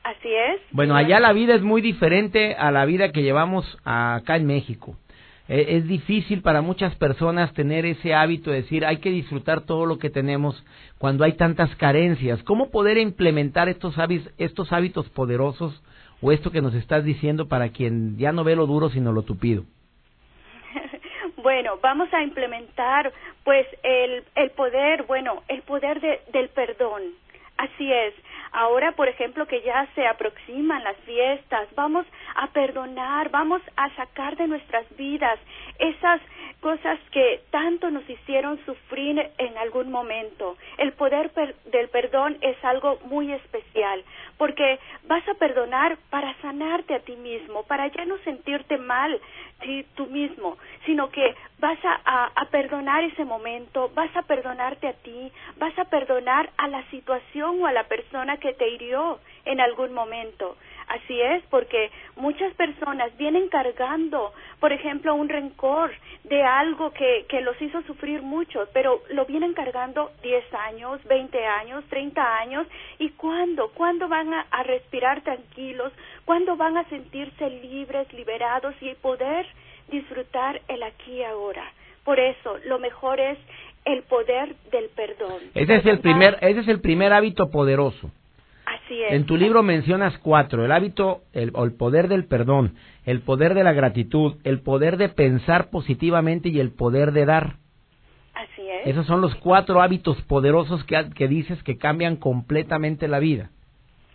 Así 0.04 0.30
es. 0.30 0.62
Bueno, 0.72 0.96
allá 0.96 1.20
la 1.20 1.34
vida 1.34 1.56
es 1.56 1.62
muy 1.62 1.82
diferente 1.82 2.56
a 2.56 2.72
la 2.72 2.86
vida 2.86 3.12
que 3.12 3.24
llevamos 3.24 3.78
acá 3.84 4.38
en 4.38 4.46
México. 4.46 4.96
Eh, 5.50 5.78
es 5.78 5.88
difícil 5.88 6.42
para 6.42 6.62
muchas 6.62 6.96
personas 6.96 7.54
tener 7.54 7.86
ese 7.86 8.14
hábito 8.14 8.52
de 8.52 8.62
decir 8.62 8.86
hay 8.86 8.98
que 8.98 9.10
disfrutar 9.10 9.62
todo 9.62 9.86
lo 9.86 9.98
que 9.98 10.10
tenemos 10.10 10.64
cuando 10.98 11.24
hay 11.24 11.34
tantas 11.34 11.76
carencias. 11.76 12.44
¿Cómo 12.44 12.70
poder 12.70 12.98
implementar 12.98 13.70
estos 13.70 13.98
hábitos, 13.98 14.32
estos 14.38 14.72
hábitos 14.72 15.10
poderosos 15.10 15.82
o 16.22 16.32
esto 16.32 16.52
que 16.52 16.62
nos 16.62 16.74
estás 16.74 17.04
diciendo 17.04 17.48
para 17.48 17.70
quien 17.70 18.18
ya 18.18 18.32
no 18.32 18.44
ve 18.44 18.56
lo 18.56 18.66
duro 18.66 18.90
sino 18.90 19.12
lo 19.12 19.24
tupido? 19.24 19.64
Bueno, 21.58 21.80
vamos 21.82 22.14
a 22.14 22.22
implementar 22.22 23.12
pues 23.44 23.66
el, 23.82 24.24
el 24.36 24.52
poder, 24.52 25.02
bueno, 25.08 25.42
el 25.48 25.64
poder 25.64 26.00
de, 26.00 26.22
del 26.32 26.50
perdón. 26.50 27.02
Así 27.58 27.92
es. 27.92 28.14
Ahora, 28.52 28.92
por 28.92 29.08
ejemplo, 29.08 29.48
que 29.48 29.64
ya 29.64 29.88
se 29.96 30.06
aproximan 30.06 30.84
las 30.84 30.96
fiestas, 30.98 31.68
vamos 31.74 32.06
a 32.36 32.46
perdonar, 32.52 33.32
vamos 33.32 33.64
a 33.76 33.90
sacar 33.96 34.38
de 34.38 34.48
nuestras 34.48 34.86
vidas 34.98 35.40
esas 35.80 36.22
cosas 36.62 37.00
que 37.12 37.42
tanto 37.52 37.90
nos 37.92 38.10
hicieron 38.10 38.60
sufrir 38.66 39.30
en 39.38 39.58
algún 39.58 39.92
momento. 39.92 40.58
El 40.78 40.94
poder 40.94 41.32
del 41.66 41.90
perdón 41.90 42.38
es 42.42 42.58
algo 42.64 43.00
muy 43.06 43.32
especial, 43.32 44.04
porque 44.38 44.80
vas 45.04 45.28
a 45.28 45.36
perdonar 45.36 45.98
para 46.10 46.36
sanarte 46.42 46.96
a 46.96 47.00
ti 47.00 47.16
mismo, 47.16 47.64
para 47.64 47.88
ya 47.88 48.06
no 48.06 48.18
sentirte 48.20 48.78
mal 48.78 49.20
tú 49.96 50.06
mismo, 50.08 50.58
sino 50.86 51.10
que 51.10 51.36
vas 51.60 51.80
a, 51.84 52.32
a 52.36 52.46
perdonar 52.46 53.04
ese 53.04 53.26
momento, 53.26 53.90
vas 53.96 54.16
a 54.16 54.22
perdonarte 54.22 54.88
a 54.88 54.94
ti, 54.94 55.32
vas 55.58 55.78
a 55.80 55.86
perdonar 55.86 56.50
a 56.58 56.68
la 56.68 56.84
situación 56.90 57.62
o 57.62 57.68
a 57.68 57.72
la 57.72 57.86
persona 57.86 58.38
que 58.38 58.54
te 58.54 58.70
hirió 58.70 59.20
en 59.46 59.60
algún 59.60 59.94
momento. 59.94 60.58
Así 60.88 61.20
es, 61.20 61.44
porque 61.50 61.92
muchas 62.16 62.54
personas 62.54 63.16
vienen 63.18 63.50
cargando, 63.50 64.32
por 64.62 64.72
ejemplo, 64.72 65.14
un 65.16 65.28
rencor 65.28 65.92
de 66.24 66.42
algo 66.44 66.92
que, 66.92 67.26
que 67.28 67.42
los 67.42 67.62
hizo 67.62 67.82
sufrir 67.84 68.22
mucho, 68.22 68.68
pero 68.74 69.02
lo 69.10 69.26
vienen 69.26 69.54
cargando 69.54 70.12
10 70.24 70.54
años, 70.54 71.04
20 71.04 71.46
años, 71.46 71.84
30 71.90 72.38
años. 72.38 72.68
¿Y 73.00 73.10
cuándo? 73.10 73.70
¿Cuándo 73.74 74.08
van 74.08 74.34
a, 74.34 74.46
a 74.50 74.64
respirar 74.64 75.22
tranquilos? 75.22 75.92
¿Cuándo 76.24 76.56
van 76.56 76.78
a 76.78 76.86
sentirse 76.86 77.50
libres, 77.50 78.12
liberados 78.14 78.74
y 78.80 78.94
poder 78.96 79.46
disfrutar 79.90 80.62
el 80.70 80.84
aquí 80.84 81.16
y 81.16 81.24
ahora? 81.24 81.70
Por 82.06 82.18
eso, 82.22 82.58
lo 82.66 82.80
mejor 82.80 83.20
es 83.20 83.38
el 83.84 84.04
poder 84.04 84.56
del 84.72 84.90
perdón. 84.96 85.42
Ese 85.54 85.76
es 85.76 85.86
el 85.86 86.00
primer, 86.00 86.38
ese 86.40 86.62
es 86.62 86.68
el 86.70 86.80
primer 86.80 87.12
hábito 87.12 87.50
poderoso. 87.52 88.10
Así 88.88 89.04
es. 89.04 89.12
En 89.12 89.26
tu 89.26 89.36
libro 89.36 89.64
mencionas 89.64 90.18
cuatro, 90.20 90.64
el 90.64 90.72
hábito, 90.72 91.24
el, 91.34 91.52
el, 91.54 91.74
poder 91.74 92.08
del 92.08 92.24
perdón, 92.24 92.76
el 93.04 93.20
poder 93.20 93.54
de 93.54 93.66
la 93.66 93.74
gratitud, 93.74 94.38
el 94.46 94.62
poder 94.62 94.96
de 94.96 95.10
pensar 95.10 95.70
positivamente 95.70 96.48
y 96.48 96.62
el 96.62 96.72
poder 96.72 97.12
de 97.12 97.26
dar. 97.26 97.58
Así 98.34 98.62
es. 98.62 98.88
Esos 98.88 99.06
son 99.06 99.20
los 99.20 99.36
cuatro 99.36 99.82
hábitos 99.82 100.22
poderosos 100.22 100.86
que, 100.86 101.10
que 101.16 101.28
dices 101.28 101.62
que 101.64 101.78
cambian 101.78 102.16
completamente 102.16 103.10
la 103.10 103.20
vida. 103.20 103.50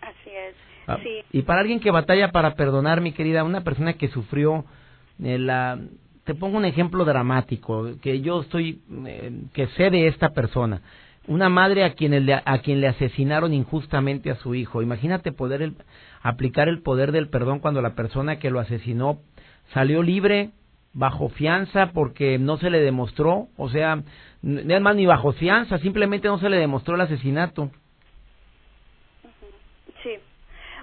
Así 0.01 0.31
es. 0.31 0.55
Ah, 0.87 0.97
sí. 1.03 1.23
Y 1.31 1.43
para 1.43 1.61
alguien 1.61 1.79
que 1.79 1.91
batalla 1.91 2.31
para 2.31 2.55
perdonar, 2.55 2.99
mi 2.99 3.11
querida, 3.11 3.43
una 3.43 3.61
persona 3.63 3.93
que 3.93 4.07
sufrió 4.07 4.65
eh, 5.23 5.37
la... 5.37 5.79
Te 6.23 6.33
pongo 6.33 6.57
un 6.57 6.65
ejemplo 6.65 7.05
dramático, 7.05 7.91
que 8.01 8.21
yo 8.21 8.41
estoy, 8.41 8.81
eh, 9.05 9.43
que 9.53 9.67
sé 9.67 9.91
de 9.91 10.07
esta 10.07 10.29
persona 10.29 10.81
una 11.27 11.49
madre 11.49 11.83
a 11.83 11.93
quien, 11.93 12.25
le, 12.25 12.33
a 12.33 12.57
quien 12.59 12.81
le 12.81 12.87
asesinaron 12.87 13.53
injustamente 13.53 14.29
a 14.29 14.35
su 14.35 14.55
hijo. 14.55 14.81
Imagínate 14.81 15.31
poder 15.31 15.61
el, 15.61 15.75
aplicar 16.21 16.67
el 16.67 16.81
poder 16.81 17.11
del 17.11 17.29
perdón 17.29 17.59
cuando 17.59 17.81
la 17.81 17.95
persona 17.95 18.39
que 18.39 18.49
lo 18.49 18.59
asesinó 18.59 19.19
salió 19.73 20.03
libre 20.03 20.51
bajo 20.93 21.29
fianza 21.29 21.91
porque 21.93 22.37
no 22.37 22.57
se 22.57 22.69
le 22.69 22.79
demostró, 22.79 23.47
o 23.57 23.69
sea, 23.69 24.03
es 24.43 24.81
más 24.81 24.95
ni 24.95 25.05
bajo 25.05 25.31
fianza, 25.33 25.79
simplemente 25.79 26.27
no 26.27 26.37
se 26.37 26.49
le 26.49 26.57
demostró 26.57 26.95
el 26.95 27.01
asesinato. 27.01 27.71
Sí. 30.03 30.15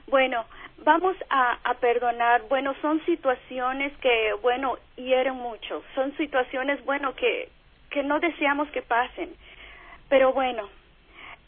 Bueno, 0.08 0.44
vamos 0.84 1.14
a, 1.28 1.58
a 1.62 1.74
perdonar. 1.74 2.42
Bueno, 2.48 2.74
son 2.82 3.04
situaciones 3.04 3.92
que, 3.98 4.32
bueno, 4.42 4.78
hieren 4.96 5.36
mucho. 5.36 5.84
Son 5.94 6.16
situaciones, 6.16 6.84
bueno, 6.84 7.14
que, 7.14 7.50
que 7.90 8.02
no 8.02 8.18
deseamos 8.18 8.68
que 8.70 8.82
pasen 8.82 9.30
pero 10.10 10.32
bueno, 10.34 10.68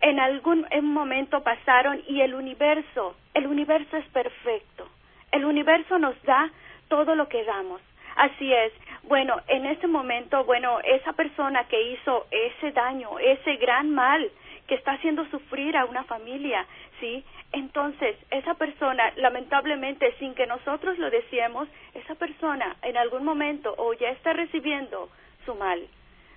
en 0.01 0.19
algún 0.21 0.67
momento 0.83 1.43
pasaron 1.43 2.01
y 2.07 2.23
el 2.23 2.35
universo, 2.35 3.17
el 3.35 3.47
universo 3.47 3.97
es 3.97 4.07
perfecto. 4.07 4.89
El 5.33 5.45
universo 5.45 5.99
nos 5.99 6.21
da 6.23 6.51
todo 6.89 7.15
lo 7.15 7.29
que 7.29 7.45
damos. 7.45 7.83
Así 8.17 8.53
es. 8.53 8.73
Bueno, 9.03 9.37
en 9.49 9.67
ese 9.67 9.89
momento, 9.89 10.45
bueno, 10.45 10.79
esa 10.81 11.13
persona 11.13 11.65
que 11.65 11.83
hizo 11.93 12.27
ese 12.31 12.71
daño, 12.73 13.19
ese 13.19 13.57
gran 13.57 13.91
mal 13.91 14.31
que 14.69 14.77
está 14.77 14.93
haciendo 14.93 15.27
sufrir 15.27 15.77
a 15.77 15.87
una 15.87 16.05
familia, 16.05 16.65
¿sí? 17.01 17.25
Entonces, 17.53 18.17
esa 18.31 18.55
persona, 18.55 19.13
lamentablemente, 19.17 20.15
sin 20.19 20.35
que 20.35 20.47
nosotros 20.47 20.99
lo 20.99 21.11
deseemos, 21.11 21.69
esa 21.95 22.15
persona 22.15 22.77
en 22.83 22.97
algún 22.97 23.25
momento 23.25 23.75
o 23.77 23.93
ya 23.95 24.11
está 24.11 24.33
recibiendo 24.35 25.09
su 25.45 25.55
mal 25.57 25.81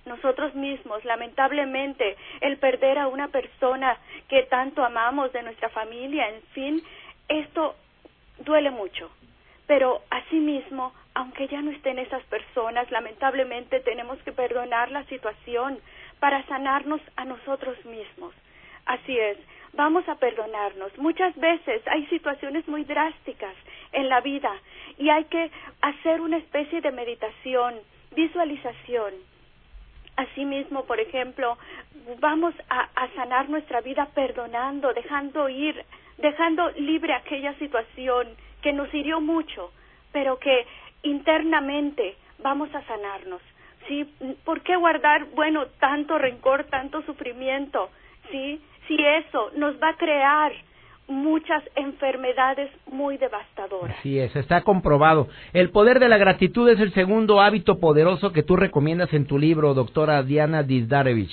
nosotros 0.06 0.54
mismos, 0.54 1.04
lamentablemente, 1.04 2.16
el 2.40 2.56
perder 2.58 2.98
a 2.98 3.08
una 3.08 3.28
persona 3.28 3.98
que 4.28 4.44
tanto 4.44 4.84
amamos 4.84 5.32
de 5.32 5.42
nuestra 5.42 5.68
familia, 5.68 6.28
en 6.28 6.42
fin, 6.52 6.82
esto 7.28 7.74
duele 8.38 8.70
mucho. 8.70 9.10
Pero 9.66 10.02
asimismo, 10.10 10.92
aunque 11.14 11.48
ya 11.48 11.60
no 11.60 11.72
estén 11.72 11.98
esas 11.98 12.22
personas, 12.24 12.90
lamentablemente 12.90 13.80
tenemos 13.80 14.18
que 14.22 14.32
perdonar 14.32 14.90
la 14.90 15.04
situación 15.04 15.78
para 16.20 16.44
sanarnos 16.46 17.00
a 17.16 17.24
nosotros 17.24 17.84
mismos. 17.84 18.32
Así 18.86 19.18
es, 19.18 19.36
vamos 19.72 20.08
a 20.08 20.14
perdonarnos. 20.14 20.96
Muchas 20.98 21.34
veces 21.36 21.82
hay 21.88 22.06
situaciones 22.06 22.66
muy 22.68 22.84
drásticas 22.84 23.54
en 23.92 24.08
la 24.08 24.20
vida 24.20 24.52
y 24.98 25.10
hay 25.10 25.24
que 25.24 25.50
hacer 25.80 26.20
una 26.20 26.36
especie 26.36 26.80
de 26.80 26.92
meditación, 26.92 27.74
visualización 28.14 29.14
Asimismo, 30.16 30.84
por 30.84 30.98
ejemplo, 30.98 31.58
vamos 32.20 32.54
a, 32.70 32.88
sanar 33.14 33.48
nuestra 33.48 33.80
vida 33.80 34.08
perdonando, 34.14 34.92
dejando 34.94 35.48
ir, 35.48 35.84
dejando 36.18 36.70
libre 36.70 37.12
aquella 37.12 37.52
situación 37.54 38.28
que 38.62 38.72
nos 38.72 38.92
hirió 38.94 39.20
mucho, 39.20 39.70
pero 40.12 40.38
que 40.38 40.66
internamente 41.02 42.16
vamos 42.38 42.74
a 42.74 42.82
sanarnos. 42.84 43.42
¿Sí? 43.88 44.04
¿Por 44.44 44.62
qué 44.62 44.74
guardar, 44.76 45.26
bueno, 45.34 45.66
tanto 45.78 46.18
rencor, 46.18 46.64
tanto 46.64 47.02
sufrimiento? 47.02 47.90
¿Sí? 48.30 48.60
Si 48.88 48.96
eso 48.96 49.52
nos 49.54 49.80
va 49.80 49.90
a 49.90 49.96
crear 49.96 50.52
muchas 51.08 51.62
enfermedades 51.76 52.70
muy 52.90 53.16
devastadoras. 53.16 53.96
Así 53.98 54.18
es, 54.18 54.34
está 54.34 54.62
comprobado. 54.62 55.28
El 55.52 55.70
poder 55.70 56.00
de 56.00 56.08
la 56.08 56.18
gratitud 56.18 56.68
es 56.68 56.80
el 56.80 56.92
segundo 56.92 57.40
hábito 57.40 57.78
poderoso 57.78 58.32
que 58.32 58.42
tú 58.42 58.56
recomiendas 58.56 59.12
en 59.12 59.26
tu 59.26 59.38
libro, 59.38 59.74
doctora 59.74 60.22
Diana 60.22 60.62
Dizdarevich. 60.62 61.32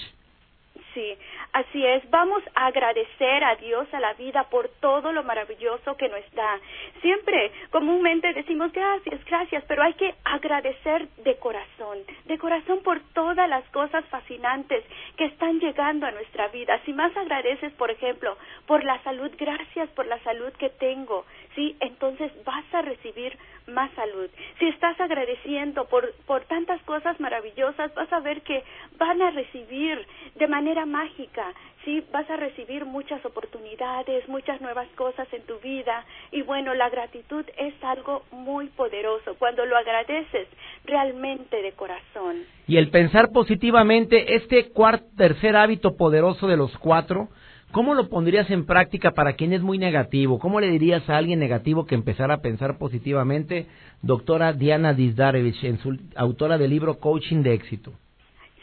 Sí, 0.94 1.16
Así 1.54 1.86
es, 1.86 2.10
vamos 2.10 2.42
a 2.56 2.66
agradecer 2.66 3.44
a 3.44 3.56
Dios, 3.58 3.88
a 3.94 4.00
la 4.00 4.14
vida, 4.14 4.46
por 4.50 4.70
todo 4.80 5.12
lo 5.12 5.24
maravilloso 5.24 5.96
que 5.98 6.10
nos 6.10 6.24
da. 6.34 6.60
Siempre, 7.00 7.52
comúnmente 7.70 8.34
decimos 8.34 8.72
gracias, 8.72 9.24
gracias, 9.26 9.64
pero 9.68 9.84
hay 9.84 9.94
que 9.94 10.16
agradecer 10.24 11.08
de 11.18 11.36
corazón, 11.38 12.00
de 12.26 12.40
corazón 12.40 12.82
por 12.82 13.00
todas 13.14 13.48
las 13.48 13.64
cosas 13.70 14.04
fascinantes 14.06 14.84
que 15.16 15.26
están 15.26 15.60
llegando 15.60 16.08
a 16.08 16.12
nuestra 16.12 16.48
vida. 16.48 16.82
Si 16.86 16.94
más 16.94 17.16
agradeces, 17.16 17.72
por 17.74 17.92
ejemplo, 17.92 18.36
por 18.66 18.84
la 18.84 19.00
salud, 19.04 19.32
gracias 19.38 19.90
por 19.90 20.08
la 20.08 20.18
salud 20.24 20.52
que 20.54 20.72
tengo, 20.72 21.24
¿sí? 21.56 21.76
Entonces 21.80 22.32
vas 22.46 22.66
a 22.74 22.82
recibir 22.82 23.38
más 23.68 23.92
salud. 23.94 24.30
Si 24.60 24.68
estás 24.68 25.00
agradeciendo 25.00 25.86
por, 25.86 26.14
por 26.26 26.44
tantas 26.46 26.82
cosas 26.84 27.20
maravillosas, 27.20 27.94
vas 27.96 28.12
a 28.12 28.20
ver 28.20 28.42
que 28.42 28.64
van 28.98 29.22
a 29.22 29.32
recibir 29.32 30.06
de 30.36 30.48
manera 30.48 30.86
mágica 30.86 31.54
sí 31.86 32.04
vas 32.12 32.30
a 32.30 32.38
recibir 32.38 32.86
muchas 32.86 33.24
oportunidades, 33.26 34.28
muchas 34.28 34.62
nuevas 34.62 34.88
cosas 34.96 35.28
en 35.34 35.44
tu 35.44 35.60
vida 35.60 36.06
y 36.32 36.42
bueno, 36.42 36.74
la 36.74 36.90
gratitud 36.90 37.46
es 37.58 37.74
algo 37.84 38.24
muy 38.32 38.68
poderoso 38.68 39.36
cuando 39.38 39.66
lo 39.66 39.78
agradeces 39.78 40.48
realmente 40.86 41.62
de 41.62 41.72
corazón. 41.74 42.44
Y 42.68 42.78
el 42.78 42.90
pensar 42.90 43.32
positivamente, 43.32 44.36
este 44.36 44.70
cuarto, 44.70 45.06
tercer 45.18 45.56
hábito 45.56 45.96
poderoso 45.96 46.48
de 46.48 46.58
los 46.58 46.76
cuatro, 46.78 47.30
¿cómo 47.74 47.94
lo 47.96 48.08
pondrías 48.08 48.50
en 48.50 48.66
práctica 48.66 49.12
para 49.12 49.34
quien 49.34 49.52
es 49.52 49.62
muy 49.62 49.78
negativo? 49.78 50.40
¿Cómo 50.40 50.62
le 50.62 50.70
dirías 50.70 51.10
a 51.10 51.18
alguien 51.18 51.40
negativo 51.40 51.86
que 51.86 51.96
empezara 51.96 52.36
a 52.36 52.42
pensar 52.42 52.78
positivamente? 52.78 53.66
Doctora 54.02 54.54
Diana 54.54 54.94
Dizdarevich, 54.94 55.62
en 55.66 55.80
su, 55.80 55.98
autora 56.16 56.58
del 56.58 56.70
libro 56.70 57.00
Coaching 57.00 57.44
de 57.44 57.54
Éxito. 57.54 57.92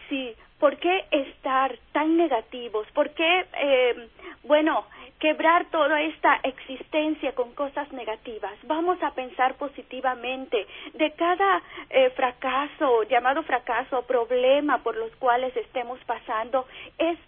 Sí, 0.08 0.34
¿Por 0.60 0.76
qué 0.76 1.06
estar 1.10 1.74
tan 1.92 2.18
negativos? 2.18 2.86
¿Por 2.92 3.08
qué, 3.14 3.46
eh, 3.62 4.08
bueno, 4.44 4.84
quebrar 5.18 5.64
toda 5.70 6.02
esta 6.02 6.38
existencia 6.42 7.32
con 7.32 7.54
cosas 7.54 7.90
negativas? 7.92 8.52
Vamos 8.64 9.02
a 9.02 9.14
pensar 9.14 9.54
positivamente 9.54 10.66
de 10.92 11.12
cada 11.12 11.62
eh, 11.88 12.10
fracaso, 12.10 13.04
llamado 13.04 13.42
fracaso, 13.44 14.02
problema 14.02 14.82
por 14.82 14.96
los 14.96 15.10
cuales 15.16 15.56
estemos 15.56 15.98
pasando, 16.04 16.66
es 16.98 17.18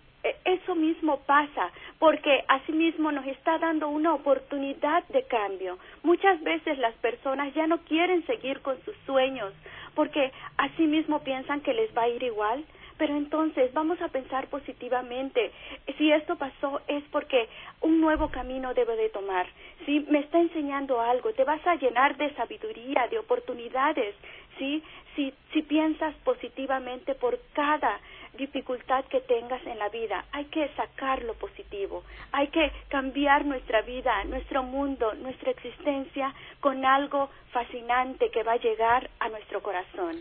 eso 0.44 0.74
mismo 0.74 1.20
pasa, 1.26 1.70
porque 1.98 2.44
asimismo 2.48 3.10
nos 3.10 3.26
está 3.26 3.58
dando 3.58 3.88
una 3.88 4.14
oportunidad 4.14 5.04
de 5.08 5.24
cambio. 5.24 5.78
Muchas 6.02 6.42
veces 6.42 6.78
las 6.78 6.94
personas 6.94 7.52
ya 7.54 7.66
no 7.66 7.78
quieren 7.78 8.24
seguir 8.26 8.60
con 8.60 8.80
sus 8.84 8.96
sueños, 9.06 9.52
porque 9.94 10.32
asimismo 10.56 11.20
piensan 11.20 11.60
que 11.60 11.74
les 11.74 11.96
va 11.96 12.02
a 12.02 12.08
ir 12.08 12.22
igual, 12.22 12.64
pero 12.98 13.16
entonces 13.16 13.72
vamos 13.72 14.00
a 14.00 14.08
pensar 14.08 14.46
positivamente. 14.46 15.50
Si 15.98 16.12
esto 16.12 16.36
pasó 16.36 16.80
es 16.86 17.02
porque 17.10 17.48
un 17.80 18.00
nuevo 18.00 18.28
camino 18.28 18.74
debo 18.74 18.92
de 18.92 19.08
tomar. 19.08 19.46
Si 19.86 20.00
me 20.08 20.20
está 20.20 20.38
enseñando 20.38 21.00
algo, 21.00 21.32
te 21.32 21.42
vas 21.42 21.66
a 21.66 21.74
llenar 21.74 22.16
de 22.16 22.32
sabiduría, 22.34 23.08
de 23.08 23.18
oportunidades. 23.18 24.14
¿sí? 24.58 24.82
Si, 25.16 25.34
si 25.52 25.62
piensas 25.62 26.14
positivamente 26.22 27.14
por 27.16 27.40
cada 27.54 27.98
dificultad 28.46 29.04
que 29.04 29.20
tengas 29.20 29.64
en 29.66 29.78
la 29.78 29.88
vida, 29.88 30.24
hay 30.32 30.46
que 30.46 30.68
sacar 30.76 31.22
lo 31.22 31.34
positivo, 31.34 32.02
hay 32.32 32.48
que 32.48 32.72
cambiar 32.88 33.46
nuestra 33.46 33.82
vida, 33.82 34.12
nuestro 34.24 34.64
mundo, 34.64 35.14
nuestra 35.14 35.52
existencia 35.52 36.34
con 36.60 36.84
algo 36.84 37.30
fascinante 37.52 38.30
que 38.32 38.42
va 38.42 38.52
a 38.52 38.56
llegar 38.68 39.08
a 39.20 39.28
nuestro 39.28 39.62
corazón. 39.62 40.16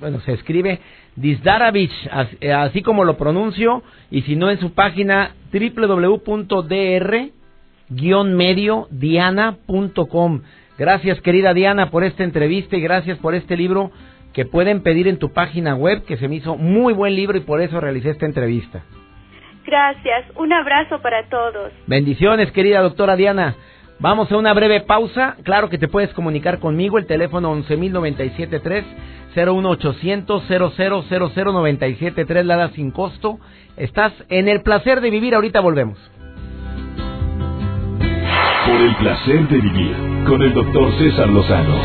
bueno, 0.00 0.20
se 0.20 0.32
escribe 0.32 0.80
Disdaravich, 1.14 1.92
así 2.10 2.80
como 2.80 3.04
lo 3.04 3.18
pronuncio, 3.18 3.82
y 4.10 4.22
si 4.22 4.34
no 4.34 4.50
en 4.50 4.60
su 4.60 4.72
página 4.72 5.34
www.dr 5.52 7.30
medio 8.24 8.88
diana.com. 8.90 10.40
Gracias 10.78 11.20
querida 11.20 11.52
Diana 11.52 11.90
por 11.90 12.02
esta 12.02 12.24
entrevista 12.24 12.76
y 12.76 12.80
gracias 12.80 13.18
por 13.18 13.34
este 13.34 13.58
libro 13.58 13.90
que 14.32 14.46
pueden 14.46 14.82
pedir 14.82 15.06
en 15.06 15.18
tu 15.18 15.34
página 15.34 15.74
web, 15.74 16.04
que 16.06 16.16
se 16.16 16.28
me 16.28 16.36
hizo 16.36 16.56
muy 16.56 16.94
buen 16.94 17.14
libro 17.14 17.36
y 17.36 17.42
por 17.42 17.60
eso 17.60 17.78
realicé 17.78 18.08
esta 18.08 18.24
entrevista. 18.24 18.82
Gracias, 19.72 20.26
un 20.36 20.52
abrazo 20.52 21.00
para 21.00 21.26
todos. 21.30 21.72
Bendiciones 21.86 22.52
querida 22.52 22.82
doctora 22.82 23.16
Diana. 23.16 23.54
Vamos 24.00 24.30
a 24.30 24.36
una 24.36 24.52
breve 24.52 24.82
pausa. 24.82 25.36
Claro 25.44 25.70
que 25.70 25.78
te 25.78 25.88
puedes 25.88 26.12
comunicar 26.12 26.58
conmigo. 26.58 26.98
El 26.98 27.06
teléfono 27.06 27.56
11.097.3, 27.56 28.84
01800 29.34 30.42
0000973, 30.46 32.44
la 32.44 32.56
da 32.56 32.68
sin 32.72 32.90
costo. 32.90 33.38
Estás 33.78 34.12
en 34.28 34.48
el 34.48 34.60
placer 34.60 35.00
de 35.00 35.08
vivir. 35.08 35.34
Ahorita 35.34 35.60
volvemos. 35.60 35.96
Por 38.66 38.78
el 38.78 38.94
placer 38.96 39.48
de 39.48 39.58
vivir 39.58 39.96
con 40.28 40.42
el 40.42 40.52
doctor 40.52 40.92
César 40.98 41.30
Lozano. 41.30 41.78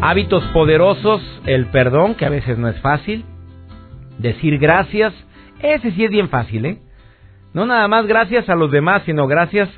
Hábitos 0.00 0.44
poderosos, 0.54 1.20
el 1.44 1.66
perdón, 1.66 2.14
que 2.14 2.24
a 2.24 2.30
veces 2.30 2.56
no 2.56 2.68
es 2.68 2.80
fácil. 2.80 3.26
Decir 4.16 4.58
gracias, 4.58 5.12
ese 5.62 5.90
sí 5.92 6.04
es 6.04 6.10
bien 6.10 6.28
fácil, 6.28 6.66
¿eh? 6.66 6.78
No 7.54 7.66
nada 7.66 7.88
más 7.88 8.06
gracias 8.06 8.48
a 8.48 8.54
los 8.54 8.70
demás, 8.70 9.02
sino 9.04 9.26
gracias 9.26 9.68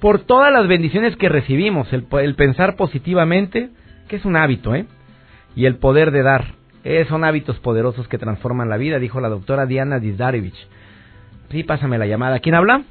por 0.00 0.20
todas 0.20 0.52
las 0.52 0.66
bendiciones 0.66 1.16
que 1.16 1.28
recibimos. 1.28 1.88
El, 1.92 2.34
pensar 2.34 2.76
positivamente, 2.76 3.70
que 4.08 4.16
es 4.16 4.24
un 4.24 4.36
hábito, 4.36 4.74
¿eh? 4.74 4.86
Y 5.56 5.66
el 5.66 5.76
poder 5.76 6.10
de 6.10 6.22
dar. 6.22 6.54
Eh, 6.82 7.06
son 7.08 7.24
hábitos 7.24 7.58
poderosos 7.60 8.08
que 8.08 8.18
transforman 8.18 8.68
la 8.68 8.76
vida, 8.76 8.98
dijo 8.98 9.20
la 9.20 9.30
doctora 9.30 9.64
Diana 9.64 10.00
Dizdarevich. 10.00 10.68
Sí, 11.50 11.62
pásame 11.62 11.96
la 11.96 12.06
llamada. 12.06 12.40
¿Quién 12.40 12.54
habla? 12.54 12.82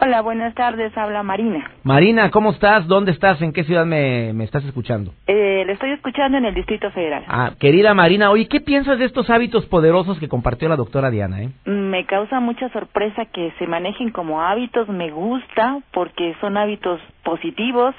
Hola, 0.00 0.20
buenas 0.20 0.54
tardes, 0.54 0.96
habla 0.96 1.24
Marina. 1.24 1.72
Marina, 1.82 2.30
¿cómo 2.30 2.52
estás? 2.52 2.86
¿Dónde 2.86 3.10
estás? 3.10 3.42
¿En 3.42 3.52
qué 3.52 3.64
ciudad 3.64 3.84
me, 3.84 4.32
me 4.32 4.44
estás 4.44 4.64
escuchando? 4.64 5.12
Eh, 5.26 5.64
le 5.66 5.72
estoy 5.72 5.90
escuchando 5.90 6.38
en 6.38 6.44
el 6.44 6.54
Distrito 6.54 6.88
Federal. 6.92 7.24
Ah, 7.26 7.50
querida 7.58 7.94
Marina, 7.94 8.30
oye, 8.30 8.46
¿qué 8.46 8.60
piensas 8.60 9.00
de 9.00 9.06
estos 9.06 9.28
hábitos 9.28 9.66
poderosos 9.66 10.20
que 10.20 10.28
compartió 10.28 10.68
la 10.68 10.76
doctora 10.76 11.10
Diana? 11.10 11.42
Eh? 11.42 11.48
Me 11.64 12.06
causa 12.06 12.38
mucha 12.38 12.68
sorpresa 12.68 13.24
que 13.24 13.52
se 13.58 13.66
manejen 13.66 14.10
como 14.10 14.40
hábitos, 14.40 14.88
me 14.88 15.10
gusta 15.10 15.80
porque 15.92 16.36
son 16.40 16.56
hábitos 16.56 17.00
positivos, 17.24 17.92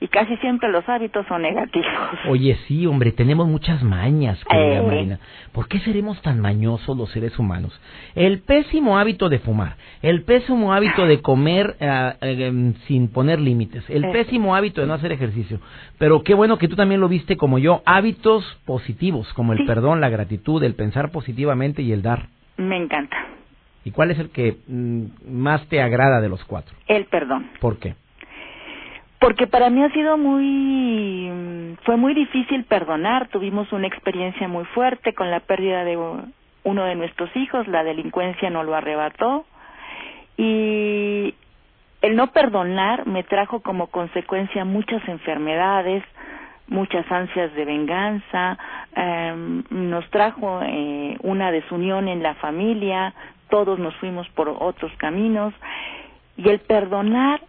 y 0.00 0.08
casi 0.08 0.34
siempre 0.38 0.70
los 0.70 0.88
hábitos 0.88 1.26
son 1.26 1.42
negativos. 1.42 1.86
Oye, 2.26 2.56
sí, 2.66 2.86
hombre, 2.86 3.12
tenemos 3.12 3.46
muchas 3.46 3.82
mañas, 3.82 4.42
querida 4.48 4.78
eh. 4.78 4.82
Marina. 4.82 5.20
¿Por 5.52 5.68
qué 5.68 5.78
seremos 5.80 6.20
tan 6.22 6.40
mañosos 6.40 6.96
los 6.96 7.10
seres 7.10 7.38
humanos? 7.38 7.78
El 8.14 8.40
pésimo 8.40 8.98
hábito 8.98 9.28
de 9.28 9.38
fumar, 9.40 9.76
el 10.00 10.22
pésimo 10.22 10.72
hábito 10.72 11.04
de 11.04 11.20
comer 11.20 11.76
eh, 11.80 12.12
eh, 12.22 12.46
em, 12.46 12.74
sin 12.86 13.08
poner 13.08 13.40
límites, 13.40 13.84
el 13.90 14.10
pésimo 14.10 14.56
hábito 14.56 14.80
de 14.80 14.86
no 14.86 14.94
hacer 14.94 15.12
ejercicio. 15.12 15.60
Pero 15.98 16.22
qué 16.22 16.32
bueno 16.32 16.56
que 16.56 16.68
tú 16.68 16.76
también 16.76 17.02
lo 17.02 17.08
viste 17.08 17.36
como 17.36 17.58
yo, 17.58 17.82
hábitos 17.84 18.44
positivos, 18.64 19.30
como 19.34 19.52
el 19.52 19.66
perdón, 19.66 20.00
la 20.00 20.08
gratitud, 20.08 20.64
el 20.64 20.74
pensar 20.74 21.10
positivamente 21.10 21.82
y 21.82 21.92
el 21.92 22.00
dar. 22.00 22.28
Me 22.56 22.78
encanta. 22.78 23.16
¿Y 23.84 23.90
cuál 23.90 24.10
es 24.10 24.18
el 24.18 24.30
que 24.30 24.56
mm, 24.66 25.04
más 25.26 25.66
te 25.68 25.82
agrada 25.82 26.22
de 26.22 26.30
los 26.30 26.42
cuatro? 26.44 26.74
El 26.86 27.04
perdón. 27.04 27.50
¿Por 27.60 27.78
qué? 27.78 27.94
Porque 29.20 29.46
para 29.46 29.70
mí 29.70 29.82
ha 29.84 29.92
sido 29.92 30.18
muy 30.18 31.76
fue 31.84 31.96
muy 31.96 32.14
difícil 32.14 32.64
perdonar. 32.64 33.28
Tuvimos 33.28 33.72
una 33.72 33.86
experiencia 33.86 34.48
muy 34.48 34.64
fuerte 34.66 35.14
con 35.14 35.30
la 35.30 35.40
pérdida 35.40 35.84
de 35.84 35.96
uno 36.64 36.84
de 36.84 36.94
nuestros 36.94 37.34
hijos 37.36 37.66
la 37.68 37.84
delincuencia 37.84 38.50
no 38.50 38.62
lo 38.64 38.74
arrebató 38.74 39.44
y 40.36 41.34
el 42.02 42.16
no 42.16 42.28
perdonar 42.28 43.06
me 43.06 43.22
trajo 43.22 43.60
como 43.60 43.88
consecuencia 43.88 44.64
muchas 44.64 45.06
enfermedades 45.08 46.02
muchas 46.66 47.10
ansias 47.10 47.52
de 47.54 47.64
venganza 47.64 48.58
em, 48.94 49.64
nos 49.70 50.08
trajo 50.10 50.60
eh, 50.62 51.16
una 51.22 51.50
desunión 51.50 52.08
en 52.08 52.22
la 52.22 52.34
familia 52.34 53.14
todos 53.48 53.78
nos 53.78 53.94
fuimos 53.96 54.28
por 54.30 54.48
otros 54.48 54.92
caminos 54.98 55.54
y 56.36 56.48
el 56.48 56.60
perdonar 56.60 57.40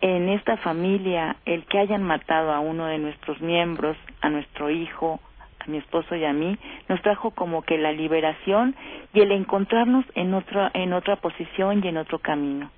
en 0.00 0.28
esta 0.28 0.56
familia 0.58 1.36
el 1.44 1.64
que 1.64 1.78
hayan 1.78 2.02
matado 2.02 2.52
a 2.52 2.60
uno 2.60 2.86
de 2.86 2.98
nuestros 2.98 3.40
miembros, 3.40 3.96
a 4.20 4.30
nuestro 4.30 4.70
hijo, 4.70 5.20
a 5.58 5.70
mi 5.70 5.78
esposo 5.78 6.16
y 6.16 6.24
a 6.24 6.32
mí, 6.32 6.56
nos 6.88 7.02
trajo 7.02 7.32
como 7.32 7.62
que 7.62 7.76
la 7.78 7.92
liberación 7.92 8.74
y 9.12 9.20
el 9.20 9.32
encontrarnos 9.32 10.04
en 10.14 10.32
otra 10.34 10.70
en 10.74 10.92
otra 10.92 11.16
posición 11.16 11.84
y 11.84 11.88
en 11.88 11.98
otro 11.98 12.18
camino. 12.18 12.70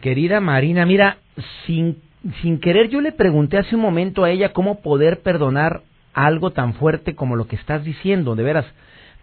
Querida 0.00 0.40
Marina, 0.40 0.84
mira, 0.84 1.18
sin 1.66 2.02
sin 2.42 2.58
querer 2.58 2.88
yo 2.88 3.00
le 3.00 3.12
pregunté 3.12 3.58
hace 3.58 3.76
un 3.76 3.82
momento 3.82 4.24
a 4.24 4.30
ella 4.30 4.52
cómo 4.52 4.80
poder 4.80 5.22
perdonar 5.22 5.82
algo 6.14 6.52
tan 6.52 6.74
fuerte 6.74 7.14
como 7.14 7.36
lo 7.36 7.46
que 7.46 7.56
estás 7.56 7.84
diciendo, 7.84 8.34
de 8.34 8.42
veras. 8.42 8.66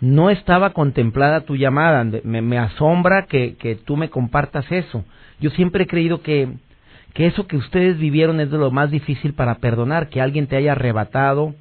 no 0.01 0.29
estaba 0.29 0.71
contemplada 0.71 1.41
tu 1.41 1.55
llamada. 1.55 2.03
Me, 2.23 2.41
me 2.41 2.57
asombra 2.57 3.27
que, 3.27 3.55
que 3.55 3.75
tú 3.75 3.97
me 3.97 4.10
compartas 4.10 4.71
eso. 4.71 5.05
Yo 5.41 5.49
siempre 5.49 5.84
he 5.84 5.88
creído 5.88 6.21
que, 6.21 6.47
que 7.13 7.25
eso 7.25 7.47
que 7.47 7.58
ustedes 7.58 7.97
vivieron 7.97 8.39
es 8.39 8.51
de 8.51 8.58
lo 8.58 8.71
más 8.71 8.91
difícil 8.91 9.34
para 9.34 9.56
perdonar, 9.56 10.10
que 10.10 10.21
alguien 10.21 10.47
te 10.47 10.56
haya 10.56 10.71
arrebatado 10.71 11.56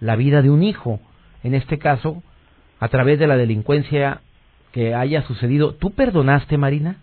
la 0.00 0.16
vida 0.16 0.42
de 0.42 0.50
un 0.50 0.62
hijo, 0.62 1.00
en 1.42 1.54
este 1.54 1.78
caso, 1.78 2.22
a 2.80 2.88
través 2.88 3.18
de 3.18 3.26
la 3.26 3.36
delincuencia 3.36 4.20
que 4.72 4.94
haya 4.94 5.22
sucedido. 5.22 5.74
¿Tú 5.74 5.92
perdonaste, 5.94 6.58
Marina? 6.58 6.96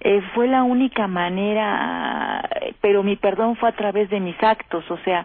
Eh, 0.00 0.20
fue 0.34 0.46
la 0.46 0.62
única 0.62 1.06
manera, 1.06 2.46
pero 2.82 3.02
mi 3.02 3.16
perdón 3.16 3.56
fue 3.56 3.70
a 3.70 3.76
través 3.76 4.10
de 4.10 4.20
mis 4.20 4.40
actos, 4.42 4.84
o 4.90 4.98
sea, 4.98 5.24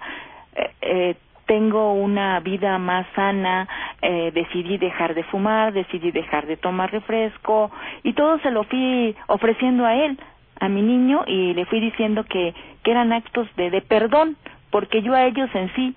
eh, 0.55 0.71
eh, 0.81 1.15
tengo 1.49 1.93
una 1.93 2.39
vida 2.41 2.77
más 2.77 3.07
sana, 3.15 3.67
eh, 4.03 4.29
decidí 4.35 4.77
dejar 4.77 5.15
de 5.15 5.23
fumar, 5.23 5.73
decidí 5.73 6.11
dejar 6.11 6.45
de 6.45 6.57
tomar 6.57 6.91
refresco 6.91 7.71
y 8.03 8.13
todo 8.13 8.37
se 8.41 8.51
lo 8.51 8.65
fui 8.65 9.15
ofreciendo 9.25 9.83
a 9.83 9.95
él, 9.95 10.19
a 10.59 10.69
mi 10.69 10.83
niño 10.83 11.23
y 11.25 11.55
le 11.55 11.65
fui 11.65 11.79
diciendo 11.79 12.23
que, 12.23 12.53
que 12.83 12.91
eran 12.91 13.11
actos 13.11 13.47
de, 13.55 13.71
de 13.71 13.81
perdón, 13.81 14.37
porque 14.69 15.01
yo 15.01 15.15
a 15.15 15.25
ellos 15.25 15.49
en 15.55 15.73
sí, 15.73 15.95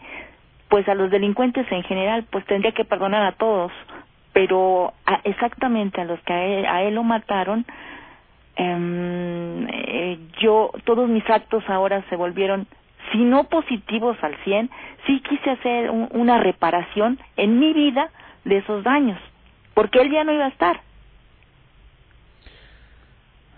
pues 0.70 0.88
a 0.88 0.94
los 0.94 1.10
delincuentes 1.10 1.70
en 1.70 1.82
general, 1.82 2.24
pues 2.30 2.46
tendría 2.46 2.72
que 2.72 2.86
perdonar 2.86 3.22
a 3.22 3.32
todos, 3.32 3.72
pero 4.32 4.94
exactamente 5.24 6.00
a 6.00 6.06
los 6.06 6.18
que 6.20 6.32
a 6.32 6.82
él, 6.82 6.94
lo 6.94 7.02
mataron, 7.02 7.66
em, 8.56 9.68
eh, 9.68 10.18
yo, 10.40 10.70
todos 10.84 11.10
mis 11.10 11.28
actos 11.28 11.62
ahora 11.68 12.02
se 12.08 12.16
volvieron 12.16 12.66
si 13.12 13.18
no 13.18 13.44
positivos 13.44 14.16
al 14.22 14.34
100, 14.42 14.70
sí 15.06 15.22
quise 15.28 15.50
hacer 15.50 15.90
una 15.90 16.38
reparación 16.38 17.18
en 17.36 17.58
mi 17.58 17.72
vida 17.72 18.10
de 18.44 18.58
esos 18.58 18.82
daños, 18.82 19.20
porque 19.74 20.00
él 20.00 20.10
ya 20.10 20.24
no 20.24 20.32
iba 20.32 20.46
a 20.46 20.48
estar. 20.48 20.80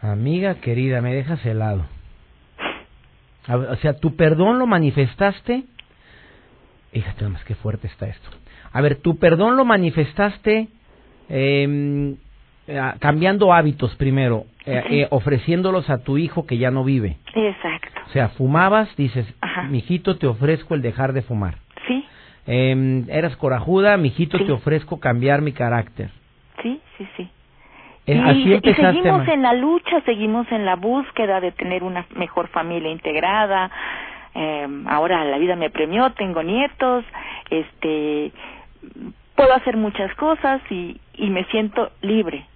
Amiga 0.02 0.56
querida, 0.56 1.00
me 1.00 1.14
dejas 1.14 1.44
helado. 1.46 1.86
O 3.48 3.76
sea, 3.76 3.94
tu 3.94 4.16
perdón 4.16 4.58
lo 4.58 4.66
manifestaste. 4.66 5.64
Fíjate 6.92 7.28
más 7.28 7.44
qué 7.44 7.54
fuerte 7.54 7.86
está 7.86 8.06
esto. 8.06 8.28
A 8.72 8.80
ver, 8.80 8.96
tu 8.96 9.18
perdón 9.18 9.56
lo 9.56 9.64
manifestaste 9.64 10.68
eh, 11.28 12.16
cambiando 12.98 13.52
hábitos 13.52 13.94
primero, 13.96 14.46
eh, 14.66 14.82
eh, 14.90 15.06
ofreciéndolos 15.10 15.90
a 15.90 16.02
tu 16.02 16.18
hijo 16.18 16.46
que 16.46 16.58
ya 16.58 16.70
no 16.70 16.84
vive. 16.84 17.16
Exacto. 17.34 18.00
O 18.06 18.08
sea, 18.10 18.28
fumabas, 18.30 18.94
dices, 18.96 19.26
mijito, 19.70 20.16
te 20.16 20.26
ofrezco 20.26 20.74
el 20.74 20.82
dejar 20.82 21.12
de 21.12 21.22
fumar. 21.22 21.56
Sí. 21.86 22.04
Eh, 22.46 23.04
eras 23.08 23.36
corajuda, 23.36 23.96
mijito, 23.96 24.38
te 24.38 24.52
ofrezco 24.52 25.00
cambiar 25.00 25.42
mi 25.42 25.52
carácter. 25.52 26.10
Sí, 26.62 26.80
sí, 26.96 27.08
sí. 27.16 27.28
Eh, 28.06 28.20
así 28.22 28.60
y 28.62 28.74
seguimos 28.74 29.26
en 29.28 29.42
la 29.42 29.54
lucha, 29.54 30.00
seguimos 30.02 30.50
en 30.52 30.66
la 30.66 30.76
búsqueda 30.76 31.40
de 31.40 31.52
tener 31.52 31.82
una 31.82 32.06
mejor 32.16 32.48
familia 32.48 32.90
integrada. 32.90 33.70
Eh, 34.34 34.68
ahora 34.86 35.24
la 35.24 35.38
vida 35.38 35.56
me 35.56 35.70
premió, 35.70 36.10
tengo 36.12 36.42
nietos, 36.42 37.04
este, 37.48 38.30
puedo 39.34 39.54
hacer 39.54 39.76
muchas 39.76 40.14
cosas 40.16 40.60
y, 40.70 41.00
y 41.14 41.30
me 41.30 41.44
siento 41.44 41.92
libre. 42.02 42.46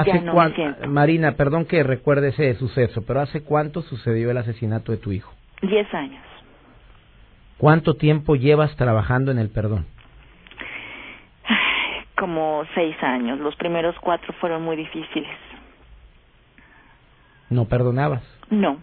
¿Hace 0.00 0.22
cuánto, 0.30 0.62
Marina, 0.88 1.32
perdón 1.32 1.64
que 1.64 1.82
recuerde 1.82 2.28
ese 2.28 2.54
suceso, 2.54 3.04
pero 3.06 3.20
¿hace 3.20 3.42
cuánto 3.42 3.82
sucedió 3.82 4.30
el 4.30 4.36
asesinato 4.36 4.92
de 4.92 4.98
tu 4.98 5.12
hijo? 5.12 5.32
Diez 5.62 5.92
años. 5.94 6.22
¿Cuánto 7.58 7.94
tiempo 7.94 8.36
llevas 8.36 8.76
trabajando 8.76 9.30
en 9.30 9.38
el 9.38 9.48
perdón? 9.48 9.86
Como 12.18 12.64
seis 12.74 12.96
años. 13.02 13.38
Los 13.40 13.56
primeros 13.56 13.94
cuatro 14.00 14.34
fueron 14.34 14.62
muy 14.62 14.76
difíciles. 14.76 15.30
¿No 17.48 17.66
perdonabas? 17.66 18.22
No. 18.50 18.78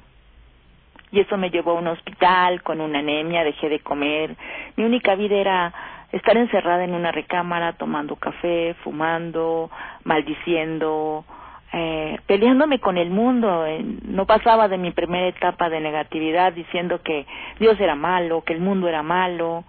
Y 1.12 1.20
eso 1.20 1.38
me 1.38 1.52
llevó 1.52 1.72
a 1.72 1.80
un 1.80 1.88
hospital 1.88 2.64
con 2.64 2.82
una 2.82 3.00
anemia, 3.00 3.44
dejé 3.44 3.70
de 3.70 3.80
comer. 3.80 4.36
Mi 4.76 4.84
única 4.84 5.14
vida 5.14 5.36
era 5.36 5.74
estar 6.14 6.38
encerrada 6.38 6.84
en 6.84 6.94
una 6.94 7.12
recámara 7.12 7.74
tomando 7.74 8.16
café, 8.16 8.76
fumando, 8.84 9.72
maldiciendo, 10.04 11.26
eh, 11.74 12.20
peleándome 12.28 12.80
con 12.80 12.98
el 12.98 13.10
mundo. 13.10 13.66
no 14.04 14.26
pasaba 14.28 14.68
de 14.68 14.78
mi 14.78 14.92
primera 14.92 15.28
etapa 15.28 15.70
de 15.70 15.80
negatividad 15.80 16.54
diciendo 16.54 17.02
que 17.02 17.26
Dios 17.60 17.80
era 17.80 17.96
malo, 17.96 18.44
que 18.44 18.54
el 18.54 18.62
mundo 18.62 18.88
era 18.88 19.02
malo. 19.02 19.64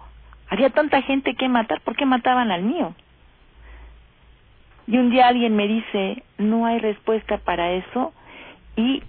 Había 0.47 0.69
tanta 0.69 1.01
gente 1.01 1.33
que 1.33 1.49
matar, 1.49 1.81
¿por 1.81 1.95
qué 1.95 2.05
mataban 2.05 2.51
al 2.51 2.61
mío? 2.61 2.93
Y 4.85 4.99
un 4.99 5.09
día 5.09 5.27
alguien 5.27 5.55
me 5.55 5.67
dice, 5.67 6.23
no 6.37 6.67
hay 6.67 6.77
respuesta 6.77 7.39
para 7.39 7.71
eso 7.71 8.13
y 8.75 9.01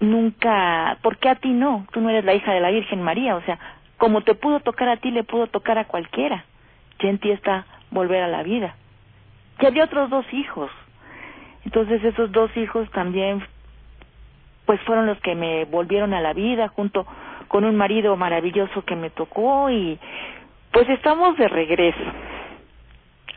nunca, 0.00 0.98
¿por 1.00 1.16
qué 1.16 1.30
a 1.30 1.36
ti 1.36 1.48
no? 1.48 1.86
Tú 1.90 2.02
no 2.02 2.10
eres 2.10 2.26
la 2.26 2.34
hija 2.34 2.52
de 2.52 2.60
la 2.60 2.70
Virgen 2.70 3.00
María, 3.00 3.34
o 3.34 3.42
sea, 3.44 3.58
como 4.04 4.20
te 4.20 4.34
pudo 4.34 4.60
tocar 4.60 4.90
a 4.90 4.98
ti, 4.98 5.10
le 5.10 5.24
pudo 5.24 5.46
tocar 5.46 5.78
a 5.78 5.86
cualquiera. 5.86 6.44
Ya 6.98 7.08
en 7.08 7.16
ti 7.16 7.30
está 7.30 7.64
volver 7.90 8.22
a 8.22 8.28
la 8.28 8.42
vida. 8.42 8.76
Ya 9.62 9.68
había 9.68 9.84
otros 9.84 10.10
dos 10.10 10.26
hijos. 10.30 10.70
Entonces 11.64 12.04
esos 12.04 12.30
dos 12.30 12.54
hijos 12.54 12.90
también, 12.90 13.42
pues 14.66 14.78
fueron 14.82 15.06
los 15.06 15.18
que 15.22 15.34
me 15.34 15.64
volvieron 15.64 16.12
a 16.12 16.20
la 16.20 16.34
vida 16.34 16.68
junto 16.68 17.06
con 17.48 17.64
un 17.64 17.76
marido 17.76 18.14
maravilloso 18.14 18.84
que 18.84 18.94
me 18.94 19.08
tocó 19.08 19.70
y 19.70 19.98
pues 20.70 20.86
estamos 20.90 21.38
de 21.38 21.48
regreso. 21.48 22.04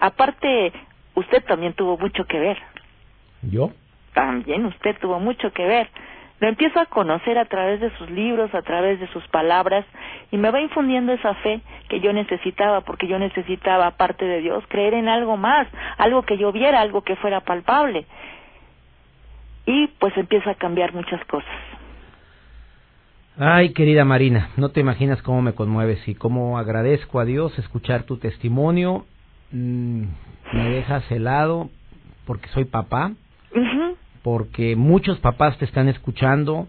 Aparte, 0.01 0.73
usted 1.15 1.45
también 1.45 1.75
tuvo 1.75 1.97
mucho 1.97 2.25
que 2.25 2.39
ver. 2.39 2.57
¿Yo? 3.41 3.71
También 4.13 4.65
usted 4.65 4.97
tuvo 4.99 5.17
mucho 5.21 5.53
que 5.53 5.65
ver. 5.65 5.89
Lo 6.39 6.47
empiezo 6.47 6.79
a 6.79 6.85
conocer 6.85 7.37
a 7.39 7.45
través 7.45 7.79
de 7.79 7.89
sus 7.97 8.09
libros, 8.11 8.53
a 8.53 8.61
través 8.61 8.99
de 8.99 9.07
sus 9.07 9.27
palabras, 9.29 9.85
y 10.31 10.37
me 10.37 10.51
va 10.51 10.61
infundiendo 10.61 11.11
esa 11.11 11.33
fe 11.35 11.61
que 11.89 11.99
yo 11.99 12.13
necesitaba, 12.13 12.81
porque 12.81 13.07
yo 13.07 13.17
necesitaba, 13.17 13.87
aparte 13.87 14.25
de 14.25 14.41
Dios, 14.41 14.63
creer 14.67 14.93
en 14.93 15.07
algo 15.07 15.35
más, 15.35 15.67
algo 15.97 16.21
que 16.23 16.37
yo 16.37 16.51
viera, 16.51 16.81
algo 16.81 17.01
que 17.01 17.15
fuera 17.15 17.41
palpable. 17.41 18.05
Y 19.65 19.87
pues 19.99 20.15
empieza 20.15 20.51
a 20.51 20.55
cambiar 20.55 20.93
muchas 20.93 21.23
cosas. 21.25 21.49
Ay, 23.39 23.73
querida 23.73 24.05
Marina, 24.05 24.49
no 24.57 24.69
te 24.69 24.79
imaginas 24.79 25.21
cómo 25.21 25.41
me 25.41 25.53
conmueves 25.53 26.07
y 26.07 26.15
cómo 26.15 26.57
agradezco 26.57 27.19
a 27.19 27.25
Dios 27.25 27.57
escuchar 27.57 28.03
tu 28.03 28.17
testimonio. 28.17 29.05
Mm, 29.51 30.03
me 30.53 30.69
dejas 30.69 31.09
helado 31.11 31.69
porque 32.25 32.47
soy 32.49 32.65
papá 32.65 33.11
porque 34.27 34.75
muchos 34.75 35.19
papás 35.19 35.57
te 35.57 35.63
están 35.63 35.87
escuchando 35.87 36.67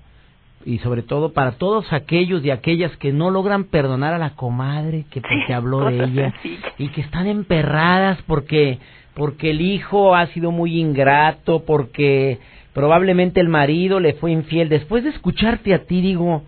y 0.64 0.78
sobre 0.78 1.02
todo 1.02 1.32
para 1.32 1.58
todos 1.58 1.92
aquellos 1.92 2.44
y 2.44 2.52
aquellas 2.52 2.96
que 2.98 3.12
no 3.12 3.32
logran 3.32 3.64
perdonar 3.64 4.14
a 4.14 4.18
la 4.18 4.36
comadre 4.36 5.06
que 5.10 5.20
te 5.20 5.52
habló 5.52 5.86
de 5.86 6.04
ella 6.04 6.34
y 6.78 6.86
que 6.90 7.00
están 7.00 7.26
emperradas 7.26 8.22
porque 8.28 8.78
porque 9.14 9.50
el 9.50 9.60
hijo 9.60 10.14
ha 10.14 10.28
sido 10.28 10.52
muy 10.52 10.78
ingrato, 10.78 11.64
porque 11.66 12.38
probablemente 12.74 13.40
el 13.40 13.48
marido 13.48 13.98
le 13.98 14.12
fue 14.12 14.30
infiel. 14.30 14.68
Después 14.68 15.02
de 15.02 15.10
escucharte 15.10 15.74
a 15.74 15.82
ti 15.84 16.00
digo, 16.00 16.44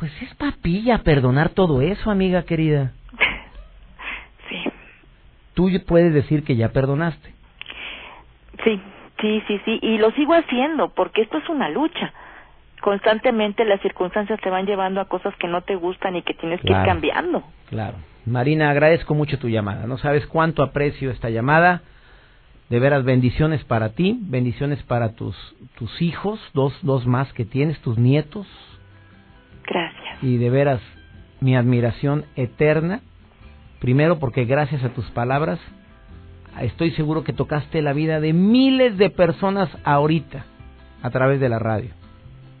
pues 0.00 0.10
es 0.22 0.34
papilla 0.34 1.04
perdonar 1.04 1.50
todo 1.50 1.82
eso, 1.82 2.10
amiga 2.10 2.42
querida. 2.42 2.90
Sí. 4.48 4.56
Tú 5.54 5.70
puedes 5.86 6.12
decir 6.12 6.42
que 6.42 6.56
ya 6.56 6.70
perdonaste. 6.70 7.32
Sí, 8.64 8.80
Sí, 9.20 9.42
sí, 9.46 9.60
sí, 9.64 9.78
y 9.82 9.98
lo 9.98 10.10
sigo 10.12 10.34
haciendo 10.34 10.90
porque 10.90 11.22
esto 11.22 11.38
es 11.38 11.48
una 11.48 11.68
lucha. 11.68 12.12
Constantemente 12.80 13.64
las 13.64 13.80
circunstancias 13.80 14.38
te 14.40 14.50
van 14.50 14.66
llevando 14.66 15.00
a 15.00 15.06
cosas 15.06 15.34
que 15.36 15.48
no 15.48 15.62
te 15.62 15.76
gustan 15.76 16.16
y 16.16 16.22
que 16.22 16.34
tienes 16.34 16.60
que 16.60 16.72
ir 16.72 16.84
cambiando. 16.84 17.42
Claro. 17.70 17.96
Marina, 18.26 18.70
agradezco 18.70 19.14
mucho 19.14 19.38
tu 19.38 19.48
llamada. 19.48 19.86
No 19.86 19.98
sabes 19.98 20.26
cuánto 20.26 20.62
aprecio 20.62 21.10
esta 21.10 21.30
llamada. 21.30 21.82
De 22.68 22.80
veras, 22.80 23.04
bendiciones 23.04 23.64
para 23.64 23.90
ti, 23.90 24.18
bendiciones 24.22 24.82
para 24.82 25.12
tus, 25.12 25.36
tus 25.78 26.02
hijos, 26.02 26.40
dos, 26.52 26.76
dos 26.82 27.06
más 27.06 27.32
que 27.32 27.44
tienes, 27.44 27.80
tus 27.80 27.96
nietos. 27.96 28.46
Gracias. 29.64 30.22
Y 30.22 30.36
de 30.36 30.50
veras, 30.50 30.80
mi 31.40 31.56
admiración 31.56 32.24
eterna, 32.34 33.00
primero 33.80 34.18
porque 34.18 34.44
gracias 34.44 34.82
a 34.82 34.88
tus 34.90 35.08
palabras 35.12 35.60
estoy 36.62 36.92
seguro 36.92 37.24
que 37.24 37.32
tocaste 37.32 37.82
la 37.82 37.92
vida 37.92 38.20
de 38.20 38.32
miles 38.32 38.96
de 38.98 39.10
personas 39.10 39.68
ahorita 39.84 40.44
a 41.02 41.10
través 41.10 41.40
de 41.40 41.48
la 41.48 41.58
radio. 41.58 41.90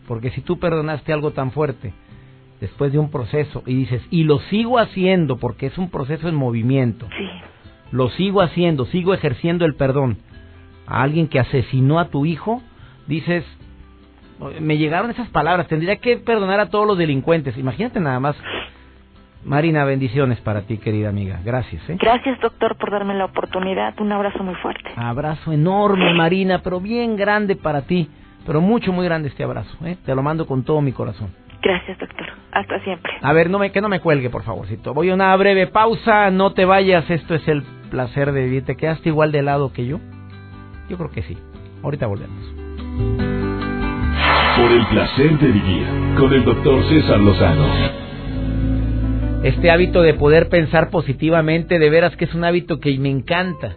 Porque 0.06 0.30
si 0.30 0.40
tú 0.40 0.58
perdonaste 0.58 1.12
algo 1.12 1.32
tan 1.32 1.50
fuerte 1.52 1.92
después 2.60 2.92
de 2.92 2.98
un 2.98 3.10
proceso 3.10 3.62
y 3.66 3.74
dices, 3.74 4.02
y 4.10 4.24
lo 4.24 4.38
sigo 4.50 4.78
haciendo 4.78 5.36
porque 5.36 5.66
es 5.66 5.78
un 5.78 5.90
proceso 5.90 6.28
en 6.28 6.34
movimiento, 6.34 7.08
sí. 7.16 7.28
lo 7.90 8.08
sigo 8.10 8.40
haciendo, 8.40 8.86
sigo 8.86 9.14
ejerciendo 9.14 9.64
el 9.64 9.74
perdón 9.74 10.18
a 10.86 11.02
alguien 11.02 11.28
que 11.28 11.40
asesinó 11.40 11.98
a 11.98 12.08
tu 12.08 12.24
hijo, 12.26 12.62
dices, 13.06 13.44
me 14.60 14.78
llegaron 14.78 15.10
esas 15.10 15.28
palabras, 15.30 15.66
tendría 15.66 15.96
que 15.96 16.16
perdonar 16.18 16.60
a 16.60 16.70
todos 16.70 16.86
los 16.86 16.98
delincuentes. 16.98 17.56
Imagínate 17.56 18.00
nada 18.00 18.20
más 18.20 18.36
Marina, 19.46 19.84
bendiciones 19.84 20.40
para 20.40 20.62
ti, 20.62 20.78
querida 20.78 21.08
amiga. 21.08 21.38
Gracias. 21.44 21.88
¿eh? 21.88 21.96
Gracias, 22.00 22.40
doctor, 22.40 22.76
por 22.76 22.90
darme 22.90 23.14
la 23.14 23.26
oportunidad. 23.26 23.94
Un 24.00 24.10
abrazo 24.10 24.42
muy 24.42 24.56
fuerte. 24.56 24.90
Abrazo 24.96 25.52
enorme, 25.52 26.12
Marina, 26.14 26.62
pero 26.64 26.80
bien 26.80 27.16
grande 27.16 27.54
para 27.54 27.82
ti. 27.82 28.10
Pero 28.44 28.60
mucho, 28.60 28.92
muy 28.92 29.04
grande 29.04 29.28
este 29.28 29.44
abrazo. 29.44 29.70
¿eh? 29.84 29.96
Te 30.04 30.16
lo 30.16 30.22
mando 30.22 30.48
con 30.48 30.64
todo 30.64 30.80
mi 30.80 30.90
corazón. 30.90 31.32
Gracias, 31.62 31.96
doctor. 31.96 32.26
Hasta 32.50 32.80
siempre. 32.80 33.12
A 33.22 33.32
ver, 33.32 33.48
no 33.48 33.60
me, 33.60 33.70
que 33.70 33.80
no 33.80 33.88
me 33.88 34.00
cuelgue, 34.00 34.30
por 34.30 34.42
favorcito. 34.42 34.92
Voy 34.92 35.10
a 35.10 35.14
una 35.14 35.34
breve 35.36 35.68
pausa. 35.68 36.32
No 36.32 36.52
te 36.52 36.64
vayas. 36.64 37.08
Esto 37.08 37.36
es 37.36 37.46
el 37.46 37.62
placer 37.88 38.32
de 38.32 38.44
vivir. 38.44 38.64
¿Te 38.64 38.76
quedaste 38.76 39.10
igual 39.10 39.30
de 39.30 39.42
lado 39.42 39.72
que 39.72 39.86
yo? 39.86 40.00
Yo 40.88 40.96
creo 40.96 41.10
que 41.12 41.22
sí. 41.22 41.38
Ahorita 41.84 42.08
volvemos. 42.08 42.52
Por 44.56 44.72
el 44.72 44.86
placer 44.86 45.38
de 45.38 45.46
vivir 45.52 45.86
con 46.18 46.32
el 46.32 46.44
doctor 46.44 46.82
César 46.88 47.20
Lozano. 47.20 48.05
Este 49.46 49.70
hábito 49.70 50.02
de 50.02 50.14
poder 50.14 50.48
pensar 50.48 50.90
positivamente, 50.90 51.78
de 51.78 51.88
veras 51.88 52.16
que 52.16 52.24
es 52.24 52.34
un 52.34 52.42
hábito 52.42 52.80
que 52.80 52.98
me 52.98 53.10
encanta. 53.10 53.76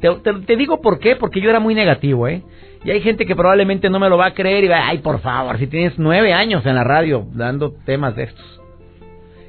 Te, 0.00 0.56
digo 0.56 0.80
por 0.80 0.98
qué, 0.98 1.14
porque 1.14 1.42
yo 1.42 1.50
era 1.50 1.60
muy 1.60 1.74
negativo, 1.74 2.26
¿eh? 2.26 2.42
Y 2.86 2.90
hay 2.90 3.02
gente 3.02 3.26
que 3.26 3.36
probablemente 3.36 3.90
no 3.90 4.00
me 4.00 4.08
lo 4.08 4.16
va 4.16 4.28
a 4.28 4.32
creer 4.32 4.64
y 4.64 4.68
va, 4.68 4.88
ay, 4.88 5.00
por 5.00 5.20
favor, 5.20 5.58
si 5.58 5.66
tienes 5.66 5.98
nueve 5.98 6.32
años 6.32 6.64
en 6.64 6.74
la 6.74 6.84
radio 6.84 7.26
dando 7.34 7.74
temas 7.84 8.16
de 8.16 8.22
estos. 8.22 8.62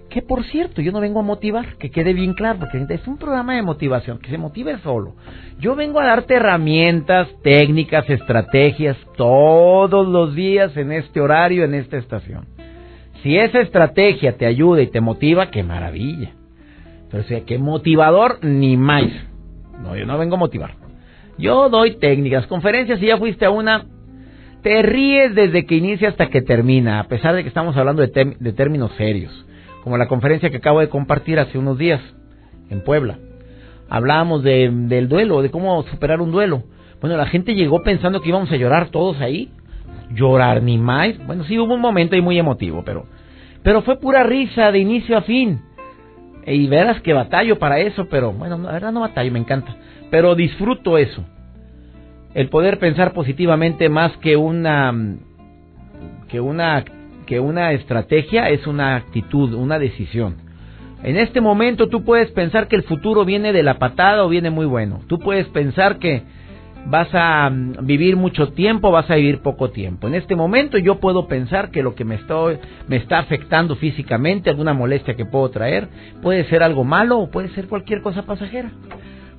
Que 0.10 0.22
por 0.22 0.44
cierto, 0.44 0.82
yo 0.82 0.92
no 0.92 1.00
vengo 1.00 1.22
a 1.22 1.24
motivar, 1.24 1.78
que 1.78 1.90
quede 1.90 2.12
bien 2.12 2.34
claro, 2.34 2.60
porque 2.60 2.86
es 2.90 3.08
un 3.08 3.18
programa 3.18 3.56
de 3.56 3.62
motivación, 3.62 4.20
que 4.20 4.30
se 4.30 4.38
motive 4.38 4.78
solo. 4.80 5.16
Yo 5.58 5.76
vengo 5.76 6.02
a 6.02 6.06
darte 6.06 6.34
herramientas, 6.34 7.30
técnicas, 7.44 8.10
estrategias, 8.10 8.98
todos 9.16 10.06
los 10.06 10.36
días 10.36 10.76
en 10.76 10.92
este 10.92 11.22
horario, 11.22 11.64
en 11.64 11.76
esta 11.76 11.96
estación. 11.96 12.46
Si 13.24 13.38
esa 13.38 13.60
estrategia 13.60 14.38
te 14.38 14.46
ayuda 14.46 14.82
y 14.82 14.88
te 14.88 15.02
motiva, 15.02 15.52
qué 15.52 15.64
maravilla. 15.64 16.32
Pero 17.10 17.24
si 17.24 17.42
que 17.42 17.58
motivador, 17.58 18.44
ni 18.44 18.78
más. 18.78 19.04
No, 19.82 19.96
yo 19.96 20.06
no 20.06 20.18
vengo 20.18 20.36
a 20.36 20.40
motivar. 20.40 20.76
Yo 21.38 21.70
doy 21.70 21.96
técnicas, 21.96 22.48
conferencias, 22.48 23.00
si 23.00 23.08
ya 23.08 23.18
fuiste 23.18 23.46
a 23.46 23.50
una, 23.50 23.86
te 24.62 24.82
ríes 24.82 25.34
desde 25.34 25.66
que 25.66 25.76
inicia 25.76 26.10
hasta 26.10 26.30
que 26.30 26.42
termina, 26.42 27.00
a 27.00 27.08
pesar 27.08 27.36
de 27.36 27.42
que 27.42 27.48
estamos 27.48 27.76
hablando 27.78 28.06
de, 28.06 28.36
de 28.40 28.54
términos 28.54 28.92
serios, 28.98 29.46
como 29.84 29.98
la 29.98 30.08
conferencia 30.08 30.50
que 30.50 30.58
acabo 30.58 30.80
de 30.80 30.90
compartir 30.90 31.40
hace 31.40 31.58
unos 31.58 31.78
días 31.78 32.02
en 32.70 32.82
Puebla. 32.82 33.18
Hablábamos 33.90 34.44
de, 34.44 34.70
del 34.72 35.10
duelo, 35.10 35.42
de 35.42 35.52
cómo 35.52 35.84
superar 35.84 36.22
un 36.22 36.32
duelo. 36.32 36.64
Bueno, 37.02 37.18
la 37.18 37.26
gente 37.26 37.56
llegó 37.56 37.82
pensando 37.84 38.22
que 38.22 38.30
íbamos 38.30 38.52
a 38.52 38.56
llorar 38.56 38.90
todos 38.90 39.20
ahí. 39.20 39.52
Llorar 40.14 40.62
ni 40.62 40.78
más. 40.78 41.18
Bueno, 41.26 41.44
sí 41.46 41.58
hubo 41.58 41.74
un 41.74 41.82
momento 41.82 42.16
ahí 42.16 42.22
muy 42.22 42.38
emotivo, 42.38 42.84
pero, 42.84 43.06
pero 43.64 43.82
fue 43.82 44.00
pura 44.00 44.24
risa 44.24 44.72
de 44.72 44.80
inicio 44.80 45.18
a 45.18 45.22
fin. 45.22 45.62
Y 46.46 46.68
verás 46.68 47.02
que 47.02 47.14
batallo 47.14 47.60
para 47.60 47.80
eso, 47.80 48.08
pero 48.10 48.32
bueno, 48.32 48.58
la 48.58 48.72
verdad 48.72 48.92
no 48.92 49.02
batallo, 49.02 49.32
me 49.32 49.40
encanta 49.40 49.76
pero 50.12 50.36
disfruto 50.36 51.00
eso. 51.00 51.26
El 52.36 52.50
poder 52.50 52.78
pensar 52.78 53.14
positivamente 53.14 53.90
más 53.90 54.16
que 54.18 54.38
una 54.38 54.94
que 56.28 56.40
una 56.40 56.84
que 57.26 57.40
una 57.40 57.72
estrategia 57.72 58.50
es 58.50 58.68
una 58.68 58.96
actitud, 58.96 59.54
una 59.54 59.80
decisión. 59.80 60.36
En 61.02 61.18
este 61.18 61.42
momento 61.42 61.88
tú 61.88 62.04
puedes 62.04 62.30
pensar 62.32 62.68
que 62.68 62.76
el 62.76 62.84
futuro 62.84 63.26
viene 63.26 63.54
de 63.54 63.64
la 63.64 63.80
patada 63.80 64.24
o 64.24 64.30
viene 64.30 64.50
muy 64.50 64.66
bueno. 64.66 65.00
Tú 65.08 65.18
puedes 65.18 65.48
pensar 65.48 65.98
que 65.98 66.24
vas 66.86 67.10
a 67.14 67.50
mm, 67.50 67.86
vivir 67.86 68.16
mucho 68.16 68.50
tiempo, 68.54 68.92
vas 68.92 69.10
a 69.10 69.16
vivir 69.16 69.40
poco 69.40 69.72
tiempo. 69.72 70.08
En 70.08 70.16
este 70.16 70.36
momento 70.36 70.78
yo 70.78 71.00
puedo 71.00 71.28
pensar 71.28 71.72
que 71.72 71.84
lo 71.84 71.96
que 71.96 72.06
me 72.06 72.16
estoy 72.16 72.58
me 72.88 72.98
está 72.98 73.20
afectando 73.20 73.76
físicamente, 73.76 74.50
alguna 74.50 74.74
molestia 74.74 75.16
que 75.16 75.26
puedo 75.26 75.50
traer, 75.50 75.88
puede 76.22 76.46
ser 76.46 76.64
algo 76.64 76.84
malo 76.84 77.20
o 77.20 77.30
puede 77.30 77.50
ser 77.50 77.68
cualquier 77.68 78.02
cosa 78.02 78.24
pasajera. 78.24 78.72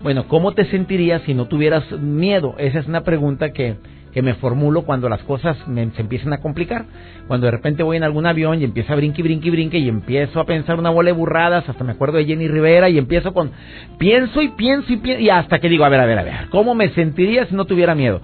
Bueno, 0.02 0.26
¿cómo 0.26 0.52
te 0.52 0.64
sentirías 0.66 1.22
si 1.22 1.34
no 1.34 1.46
tuvieras 1.46 1.90
miedo? 1.92 2.56
Esa 2.58 2.80
es 2.80 2.88
una 2.88 3.02
pregunta 3.02 3.52
que, 3.52 3.76
que 4.12 4.22
me 4.22 4.34
formulo 4.34 4.82
cuando 4.82 5.08
las 5.08 5.22
cosas 5.22 5.56
me, 5.66 5.90
se 5.92 6.02
empiezan 6.02 6.32
a 6.32 6.38
complicar. 6.38 6.84
Cuando 7.26 7.46
de 7.46 7.50
repente 7.50 7.82
voy 7.82 7.96
en 7.96 8.04
algún 8.04 8.26
avión 8.26 8.60
y 8.60 8.64
empiezo 8.64 8.92
a 8.92 8.96
brinque, 8.96 9.22
brinque, 9.22 9.50
brinque 9.50 9.78
y 9.78 9.88
empiezo 9.88 10.40
a 10.40 10.44
pensar 10.44 10.78
una 10.78 10.90
bola 10.90 11.10
de 11.10 11.16
burradas, 11.16 11.68
hasta 11.68 11.84
me 11.84 11.92
acuerdo 11.92 12.18
de 12.18 12.26
Jenny 12.26 12.48
Rivera 12.48 12.88
y 12.90 12.98
empiezo 12.98 13.32
con, 13.32 13.52
pienso 13.98 14.42
y 14.42 14.48
pienso 14.48 14.92
y 14.92 14.96
pienso, 14.96 15.22
y 15.22 15.30
hasta 15.30 15.58
que 15.58 15.68
digo, 15.68 15.84
a 15.84 15.88
ver, 15.88 16.00
a 16.00 16.06
ver, 16.06 16.18
a 16.18 16.22
ver, 16.22 16.48
¿cómo 16.50 16.74
me 16.74 16.90
sentiría 16.90 17.46
si 17.46 17.54
no 17.54 17.64
tuviera 17.64 17.94
miedo? 17.94 18.20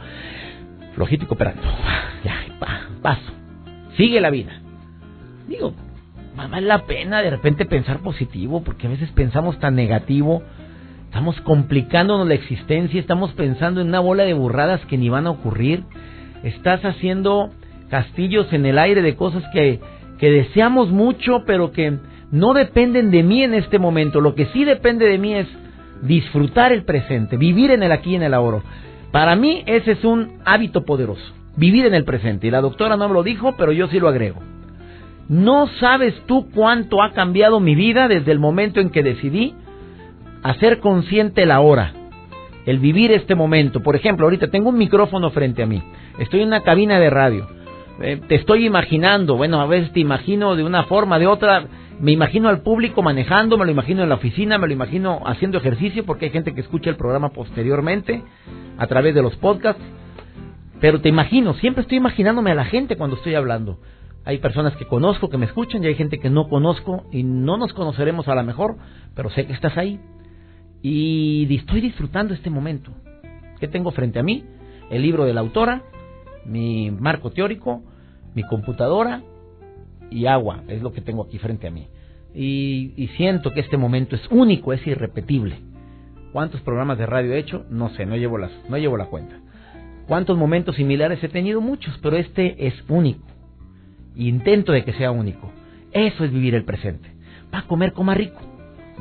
Flojito 0.94 1.24
y 1.24 1.26
cooperando. 1.26 1.62
Ya, 2.24 2.34
paso. 3.00 3.32
Sigue 3.96 4.20
la 4.20 4.30
vida. 4.30 4.50
Digo, 5.46 5.72
vale 6.36 6.66
la 6.66 6.84
pena 6.84 7.22
de 7.22 7.30
repente 7.30 7.64
pensar 7.64 8.00
positivo, 8.00 8.64
porque 8.64 8.88
a 8.88 8.90
veces 8.90 9.08
pensamos 9.12 9.58
tan 9.60 9.76
negativo 9.76 10.42
Estamos 11.08 11.40
complicándonos 11.40 12.28
la 12.28 12.34
existencia, 12.34 13.00
estamos 13.00 13.32
pensando 13.32 13.80
en 13.80 13.88
una 13.88 13.98
bola 13.98 14.24
de 14.24 14.34
burradas 14.34 14.84
que 14.86 14.98
ni 14.98 15.08
van 15.08 15.26
a 15.26 15.30
ocurrir. 15.30 15.84
Estás 16.42 16.84
haciendo 16.84 17.48
castillos 17.88 18.52
en 18.52 18.66
el 18.66 18.78
aire 18.78 19.00
de 19.00 19.16
cosas 19.16 19.42
que, 19.54 19.80
que 20.18 20.30
deseamos 20.30 20.90
mucho, 20.90 21.44
pero 21.46 21.72
que 21.72 21.96
no 22.30 22.52
dependen 22.52 23.10
de 23.10 23.22
mí 23.22 23.42
en 23.42 23.54
este 23.54 23.78
momento. 23.78 24.20
Lo 24.20 24.34
que 24.34 24.46
sí 24.52 24.66
depende 24.66 25.06
de 25.06 25.16
mí 25.16 25.32
es 25.34 25.46
disfrutar 26.02 26.72
el 26.72 26.84
presente, 26.84 27.38
vivir 27.38 27.70
en 27.70 27.82
el 27.82 27.90
aquí 27.90 28.10
y 28.10 28.16
en 28.16 28.24
el 28.24 28.34
ahora. 28.34 28.60
Para 29.10 29.34
mí 29.34 29.62
ese 29.64 29.92
es 29.92 30.04
un 30.04 30.40
hábito 30.44 30.84
poderoso, 30.84 31.32
vivir 31.56 31.86
en 31.86 31.94
el 31.94 32.04
presente. 32.04 32.46
Y 32.46 32.50
la 32.50 32.60
doctora 32.60 32.98
no 32.98 33.08
me 33.08 33.14
lo 33.14 33.22
dijo, 33.22 33.56
pero 33.56 33.72
yo 33.72 33.88
sí 33.88 33.98
lo 33.98 34.08
agrego. 34.08 34.40
No 35.30 35.68
sabes 35.80 36.14
tú 36.26 36.50
cuánto 36.54 37.02
ha 37.02 37.12
cambiado 37.12 37.60
mi 37.60 37.74
vida 37.74 38.08
desde 38.08 38.30
el 38.30 38.38
momento 38.38 38.80
en 38.80 38.90
que 38.90 39.02
decidí 39.02 39.54
hacer 40.42 40.80
consciente 40.80 41.46
la 41.46 41.60
hora, 41.60 41.92
el 42.66 42.78
vivir 42.78 43.12
este 43.12 43.34
momento. 43.34 43.82
Por 43.82 43.96
ejemplo, 43.96 44.26
ahorita 44.26 44.48
tengo 44.48 44.68
un 44.68 44.78
micrófono 44.78 45.30
frente 45.30 45.62
a 45.62 45.66
mí, 45.66 45.82
estoy 46.18 46.42
en 46.42 46.48
una 46.48 46.62
cabina 46.62 46.98
de 46.98 47.10
radio, 47.10 47.46
eh, 48.00 48.20
te 48.28 48.36
estoy 48.36 48.66
imaginando, 48.66 49.36
bueno, 49.36 49.60
a 49.60 49.66
veces 49.66 49.92
te 49.92 50.00
imagino 50.00 50.54
de 50.54 50.64
una 50.64 50.84
forma, 50.84 51.18
de 51.18 51.26
otra, 51.26 51.66
me 52.00 52.12
imagino 52.12 52.48
al 52.48 52.62
público 52.62 53.02
manejando, 53.02 53.58
me 53.58 53.64
lo 53.64 53.72
imagino 53.72 54.02
en 54.02 54.08
la 54.08 54.14
oficina, 54.14 54.56
me 54.58 54.68
lo 54.68 54.72
imagino 54.72 55.20
haciendo 55.26 55.58
ejercicio, 55.58 56.04
porque 56.06 56.26
hay 56.26 56.30
gente 56.30 56.54
que 56.54 56.60
escucha 56.60 56.90
el 56.90 56.96
programa 56.96 57.30
posteriormente 57.30 58.22
a 58.76 58.86
través 58.86 59.14
de 59.14 59.22
los 59.22 59.34
podcasts. 59.36 59.82
Pero 60.80 61.00
te 61.00 61.08
imagino, 61.08 61.54
siempre 61.54 61.82
estoy 61.82 61.98
imaginándome 61.98 62.52
a 62.52 62.54
la 62.54 62.66
gente 62.66 62.96
cuando 62.96 63.16
estoy 63.16 63.34
hablando. 63.34 63.78
Hay 64.24 64.38
personas 64.38 64.76
que 64.76 64.84
conozco 64.84 65.28
que 65.28 65.38
me 65.38 65.46
escuchan 65.46 65.82
y 65.82 65.88
hay 65.88 65.96
gente 65.96 66.20
que 66.20 66.30
no 66.30 66.48
conozco 66.48 67.04
y 67.10 67.24
no 67.24 67.56
nos 67.56 67.72
conoceremos 67.72 68.28
a 68.28 68.36
lo 68.36 68.44
mejor, 68.44 68.76
pero 69.16 69.30
sé 69.30 69.46
que 69.46 69.52
estás 69.52 69.76
ahí 69.76 69.98
y 70.82 71.54
estoy 71.56 71.80
disfrutando 71.80 72.34
este 72.34 72.50
momento. 72.50 72.92
¿Qué 73.60 73.68
tengo 73.68 73.90
frente 73.90 74.18
a 74.18 74.22
mí? 74.22 74.44
El 74.90 75.02
libro 75.02 75.24
de 75.24 75.34
la 75.34 75.40
autora, 75.40 75.82
mi 76.44 76.90
marco 76.90 77.30
teórico, 77.30 77.82
mi 78.34 78.42
computadora 78.44 79.22
y 80.10 80.26
agua, 80.26 80.62
es 80.68 80.82
lo 80.82 80.92
que 80.92 81.00
tengo 81.00 81.24
aquí 81.24 81.38
frente 81.38 81.66
a 81.66 81.70
mí. 81.70 81.88
Y, 82.34 83.08
siento 83.16 83.50
que 83.50 83.60
este 83.60 83.76
momento 83.76 84.14
es 84.14 84.22
único, 84.30 84.72
es 84.72 84.86
irrepetible. 84.86 85.58
¿Cuántos 86.32 86.60
programas 86.60 86.98
de 86.98 87.06
radio 87.06 87.32
he 87.32 87.38
hecho? 87.38 87.64
No 87.70 87.88
sé, 87.90 88.06
no 88.06 88.16
llevo, 88.16 88.38
las, 88.38 88.52
no 88.68 88.76
llevo 88.76 88.96
la 88.96 89.06
cuenta. 89.06 89.40
¿Cuántos 90.06 90.38
momentos 90.38 90.76
similares 90.76 91.22
he 91.22 91.28
tenido? 91.28 91.60
Muchos, 91.60 91.98
pero 92.02 92.16
este 92.16 92.66
es 92.66 92.74
único. 92.88 93.26
Intento 94.14 94.72
de 94.72 94.84
que 94.84 94.92
sea 94.92 95.10
único. 95.10 95.50
Eso 95.92 96.24
es 96.24 96.32
vivir 96.32 96.54
el 96.54 96.64
presente. 96.64 97.10
Va 97.52 97.60
a 97.60 97.66
comer, 97.66 97.92
coma 97.92 98.14
rico. 98.14 98.40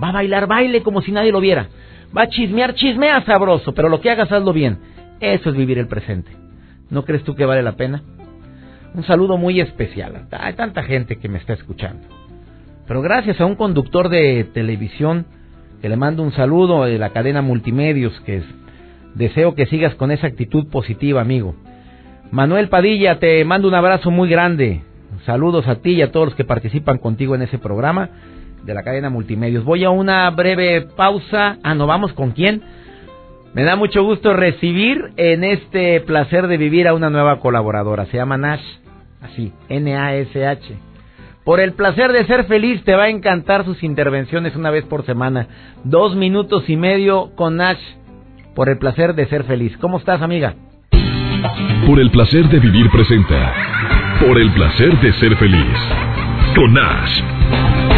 Va 0.01 0.09
a 0.09 0.13
bailar, 0.13 0.47
baile 0.47 0.83
como 0.83 1.01
si 1.01 1.11
nadie 1.11 1.31
lo 1.31 1.39
viera. 1.39 1.67
Va 2.15 2.23
a 2.23 2.29
chismear, 2.29 2.73
chismea 2.75 3.23
sabroso, 3.25 3.73
pero 3.73 3.89
lo 3.89 3.99
que 3.99 4.09
hagas, 4.09 4.31
hazlo 4.31 4.53
bien. 4.53 4.77
Eso 5.19 5.49
es 5.49 5.55
vivir 5.55 5.77
el 5.77 5.87
presente. 5.87 6.31
¿No 6.89 7.03
crees 7.03 7.23
tú 7.23 7.35
que 7.35 7.45
vale 7.45 7.63
la 7.63 7.73
pena? 7.73 8.03
Un 8.93 9.03
saludo 9.03 9.37
muy 9.37 9.59
especial. 9.59 10.27
Hay 10.31 10.53
tanta 10.53 10.83
gente 10.83 11.17
que 11.17 11.27
me 11.27 11.37
está 11.37 11.53
escuchando. 11.53 12.07
Pero 12.87 13.01
gracias 13.01 13.41
a 13.41 13.45
un 13.45 13.55
conductor 13.55 14.09
de 14.09 14.45
televisión 14.53 15.25
que 15.81 15.89
le 15.89 15.97
mando 15.97 16.23
un 16.23 16.31
saludo 16.31 16.85
de 16.85 16.97
la 16.97 17.09
cadena 17.09 17.41
Multimedios, 17.41 18.19
que 18.21 18.37
es, 18.37 18.45
deseo 19.15 19.55
que 19.55 19.65
sigas 19.65 19.95
con 19.95 20.11
esa 20.11 20.27
actitud 20.27 20.67
positiva, 20.69 21.21
amigo. 21.21 21.55
Manuel 22.31 22.69
Padilla, 22.69 23.19
te 23.19 23.43
mando 23.45 23.67
un 23.67 23.75
abrazo 23.75 24.09
muy 24.11 24.29
grande. 24.29 24.81
Saludos 25.25 25.67
a 25.67 25.81
ti 25.81 25.91
y 25.91 26.01
a 26.01 26.11
todos 26.11 26.27
los 26.27 26.35
que 26.35 26.45
participan 26.45 26.97
contigo 26.97 27.35
en 27.35 27.41
ese 27.41 27.57
programa 27.57 28.09
de 28.63 28.73
la 28.73 28.83
cadena 28.83 29.09
Multimedios. 29.09 29.63
Voy 29.63 29.83
a 29.83 29.89
una 29.89 30.29
breve 30.29 30.87
pausa. 30.95 31.57
Ah, 31.63 31.75
no, 31.75 31.87
vamos 31.87 32.13
con 32.13 32.31
quién. 32.31 32.61
Me 33.53 33.63
da 33.63 33.75
mucho 33.75 34.03
gusto 34.03 34.33
recibir 34.33 35.11
en 35.17 35.43
este 35.43 36.01
placer 36.01 36.47
de 36.47 36.57
vivir 36.57 36.87
a 36.87 36.93
una 36.93 37.09
nueva 37.09 37.39
colaboradora. 37.39 38.05
Se 38.05 38.17
llama 38.17 38.37
Nash. 38.37 38.63
Así, 39.21 39.51
N-A-S-H. 39.69 40.77
Por 41.43 41.59
el 41.61 41.73
placer 41.73 42.11
de 42.11 42.25
ser 42.25 42.43
feliz, 42.45 42.83
te 42.83 42.93
va 42.93 43.05
a 43.05 43.09
encantar 43.09 43.63
sus 43.63 43.81
intervenciones 43.81 44.55
una 44.55 44.69
vez 44.69 44.83
por 44.85 45.05
semana. 45.05 45.47
Dos 45.85 46.15
minutos 46.15 46.69
y 46.69 46.75
medio 46.75 47.31
con 47.35 47.55
Nash. 47.55 47.79
Por 48.53 48.69
el 48.69 48.77
placer 48.77 49.15
de 49.15 49.27
ser 49.27 49.43
feliz. 49.45 49.75
¿Cómo 49.77 49.97
estás, 49.97 50.21
amiga? 50.21 50.55
Por 51.87 51.99
el 51.99 52.11
placer 52.11 52.49
de 52.49 52.59
vivir 52.59 52.89
presenta. 52.91 53.53
Por 54.19 54.37
el 54.37 54.51
placer 54.51 54.99
de 54.99 55.13
ser 55.13 55.35
feliz. 55.37 55.77
Con 56.53 56.73
Nash. 56.73 57.96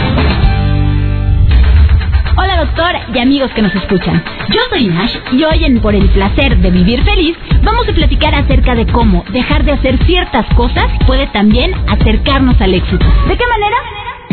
Doctor 2.60 2.94
y 3.14 3.20
amigos 3.20 3.52
que 3.52 3.62
nos 3.62 3.74
escuchan. 3.74 4.22
Yo 4.50 4.60
soy 4.70 4.88
Nash 4.88 5.16
y 5.32 5.44
hoy 5.44 5.64
en 5.64 5.80
Por 5.80 5.96
el 5.96 6.10
placer 6.10 6.58
de 6.58 6.72
vivir 6.72 7.02
feliz 7.04 7.38
vamos 7.64 7.88
a 7.88 7.94
platicar 7.94 8.36
acerca 8.36 8.76
de 8.76 8.86
cómo 8.86 9.24
dejar 9.32 9.64
de 9.64 9.72
hacer 9.72 9.98
ciertas 10.06 10.46
cosas 10.56 10.86
puede 11.08 11.28
también 11.28 11.74
acercarnos 11.88 12.60
al 12.60 12.74
éxito. 12.74 13.06
¿De 13.28 13.38
qué 13.38 13.44
manera? 13.48 13.78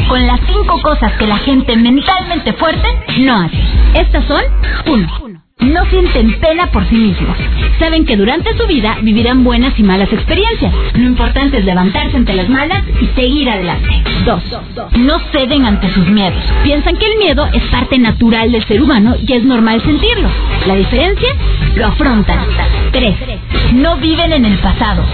Con 0.09 0.27
las 0.27 0.41
cinco 0.41 0.81
cosas 0.83 1.13
que 1.19 1.27
la 1.27 1.39
gente 1.39 1.77
mentalmente 1.77 2.53
fuerte 2.55 2.89
no 3.21 3.43
hace. 3.43 3.63
Estas 3.95 4.25
son 4.25 4.43
1 4.87 5.36
no 5.59 5.87
sienten 5.87 6.39
pena 6.39 6.71
por 6.71 6.87
sí 6.89 6.95
mismos. 6.97 7.37
Saben 7.79 8.05
que 8.05 8.17
durante 8.17 8.57
su 8.57 8.67
vida 8.67 8.99
vivirán 9.03 9.43
buenas 9.43 9.79
y 9.79 9.83
malas 9.83 10.13
experiencias. 10.13 10.73
Lo 10.95 11.05
importante 11.05 11.59
es 11.59 11.65
levantarse 11.65 12.17
ante 12.17 12.35
las 12.35 12.49
malas 12.49 12.83
y 13.01 13.07
seguir 13.19 13.49
adelante. 13.49 13.89
2. 14.27 14.43
No 14.99 15.19
ceden 15.33 15.65
ante 15.65 15.89
sus 15.91 16.07
miedos. 16.09 16.43
Piensan 16.63 16.97
que 16.97 17.07
el 17.07 17.19
miedo 17.19 17.49
es 17.53 17.63
parte 17.65 17.99
natural 17.99 18.53
del 18.53 18.65
ser 18.65 18.83
humano 18.83 19.17
y 19.27 19.33
es 19.33 19.45
normal 19.45 19.81
sentirlo. 19.83 20.29
La 20.67 20.75
diferencia, 20.75 21.29
lo 21.75 21.87
afrontan. 21.87 22.39
3. 22.93 23.15
No 23.75 23.97
viven 23.97 24.33
en 24.33 24.45
el 24.45 24.59
pasado. 24.59 25.05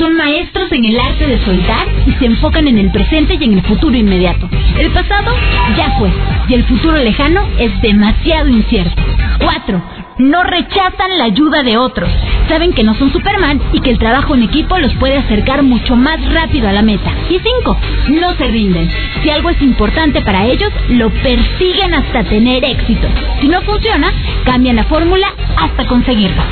Son 0.00 0.16
maestros 0.16 0.72
en 0.72 0.86
el 0.86 0.98
arte 0.98 1.26
de 1.26 1.44
soltar 1.44 1.86
y 2.06 2.12
se 2.12 2.24
enfocan 2.24 2.66
en 2.66 2.78
el 2.78 2.90
presente 2.90 3.36
y 3.38 3.44
en 3.44 3.58
el 3.58 3.62
futuro 3.62 3.94
inmediato. 3.94 4.48
El 4.78 4.90
pasado 4.92 5.30
ya 5.76 5.94
fue 5.98 6.10
y 6.48 6.54
el 6.54 6.64
futuro 6.64 6.96
lejano 6.96 7.46
es 7.58 7.78
demasiado 7.82 8.48
incierto. 8.48 9.02
4. 9.40 9.82
No 10.16 10.42
rechazan 10.42 11.18
la 11.18 11.24
ayuda 11.24 11.62
de 11.62 11.76
otros. 11.76 12.08
Saben 12.48 12.72
que 12.72 12.82
no 12.82 12.94
son 12.94 13.12
Superman 13.12 13.60
y 13.74 13.80
que 13.80 13.90
el 13.90 13.98
trabajo 13.98 14.34
en 14.34 14.44
equipo 14.44 14.78
los 14.78 14.94
puede 14.94 15.18
acercar 15.18 15.62
mucho 15.62 15.96
más 15.96 16.18
rápido 16.32 16.66
a 16.66 16.72
la 16.72 16.80
meta. 16.80 17.12
Y 17.28 17.38
5. 17.38 17.78
No 18.20 18.34
se 18.36 18.44
rinden. 18.46 18.90
Si 19.22 19.28
algo 19.28 19.50
es 19.50 19.60
importante 19.60 20.22
para 20.22 20.46
ellos, 20.46 20.72
lo 20.88 21.10
persiguen 21.10 21.92
hasta 21.92 22.24
tener 22.24 22.64
éxito. 22.64 23.06
Si 23.42 23.48
no 23.48 23.60
funciona, 23.60 24.10
cambian 24.46 24.76
la 24.76 24.84
fórmula 24.84 25.26
hasta 25.58 25.84
conseguirlo. 25.86 26.42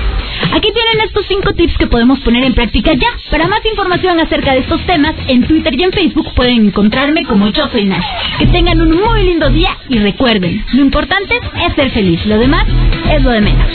Aquí 0.55 0.72
tienen 0.72 1.07
estos 1.07 1.27
cinco 1.27 1.53
tips 1.53 1.77
que 1.79 1.87
podemos 1.87 2.20
poner 2.20 2.44
en 2.44 2.55
práctica 2.55 2.92
ya. 2.94 3.09
Para 3.31 3.48
más 3.48 3.64
información 3.64 4.18
acerca 4.20 4.53
de 4.53 4.61
estos 4.61 4.85
temas, 4.87 5.14
en 5.27 5.46
Twitter 5.46 5.74
y 5.79 5.83
en 5.83 5.92
Facebook 5.92 6.27
pueden 6.35 6.66
encontrarme 6.66 7.24
como 7.24 7.48
Yo 7.48 7.68
Soy 7.68 7.85
Nash. 7.85 8.05
Que 8.38 8.46
tengan 8.46 8.81
un 8.81 9.01
muy 9.01 9.24
lindo 9.24 9.51
día 9.51 9.70
y 9.88 9.98
recuerden, 9.98 10.64
lo 10.72 10.83
importante 10.83 11.38
es 11.66 11.74
ser 11.74 11.90
feliz, 11.90 12.24
lo 12.27 12.38
demás 12.38 12.66
es 13.11 13.22
lo 13.22 13.31
de 13.31 13.40
menos. 13.40 13.66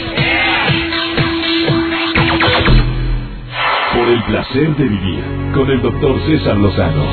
Por 3.93 4.09
el 4.09 4.23
placer 4.23 4.75
de 4.75 4.83
vivir 4.83 5.23
con 5.53 5.69
el 5.69 5.81
doctor 5.81 6.19
César 6.25 6.57
Lozano. 6.57 7.05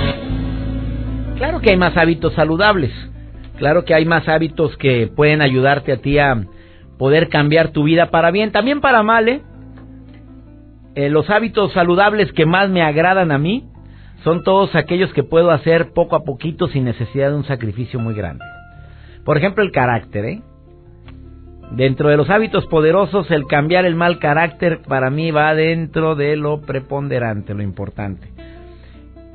Claro 1.37 1.61
que 1.61 1.71
hay 1.71 1.77
más 1.77 1.97
hábitos 1.97 2.35
saludables. 2.35 2.91
Claro 3.59 3.85
que 3.85 3.95
hay 3.95 4.07
más 4.07 4.27
hábitos 4.29 4.77
que 4.79 5.07
pueden 5.15 5.43
ayudarte 5.43 5.93
a 5.93 5.97
ti 5.99 6.19
a 6.19 6.45
poder 7.01 7.31
cambiar 7.31 7.73
tu 7.73 7.85
vida 7.85 8.11
para 8.11 8.31
bien, 8.31 8.53
también 8.53 8.83
para 8.83 9.03
mal, 9.03 9.27
¿eh? 9.27 9.41
¿eh? 10.95 11.09
los 11.09 11.31
hábitos 11.31 11.73
saludables 11.73 12.31
que 12.33 12.45
más 12.45 12.69
me 12.69 12.83
agradan 12.83 13.33
a 13.33 13.39
mí 13.39 13.65
son 14.23 14.45
todos 14.45 14.75
aquellos 14.75 15.11
que 15.15 15.23
puedo 15.23 15.51
hacer 15.51 15.95
poco 15.95 16.15
a 16.15 16.25
poquito 16.25 16.69
sin 16.69 16.85
necesidad 16.85 17.31
de 17.31 17.37
un 17.37 17.45
sacrificio 17.45 17.99
muy 17.99 18.13
grande. 18.13 18.45
Por 19.25 19.39
ejemplo, 19.39 19.65
el 19.65 19.73
carácter, 19.73 20.25
¿eh? 20.27 20.43
Dentro 21.71 22.11
de 22.11 22.19
los 22.19 22.29
hábitos 22.29 22.67
poderosos, 22.67 23.31
el 23.31 23.47
cambiar 23.47 23.87
el 23.87 23.95
mal 23.95 24.19
carácter 24.19 24.83
para 24.83 25.09
mí 25.09 25.31
va 25.31 25.55
dentro 25.55 26.17
de 26.17 26.37
lo 26.37 26.61
preponderante, 26.61 27.55
lo 27.55 27.63
importante. 27.63 28.29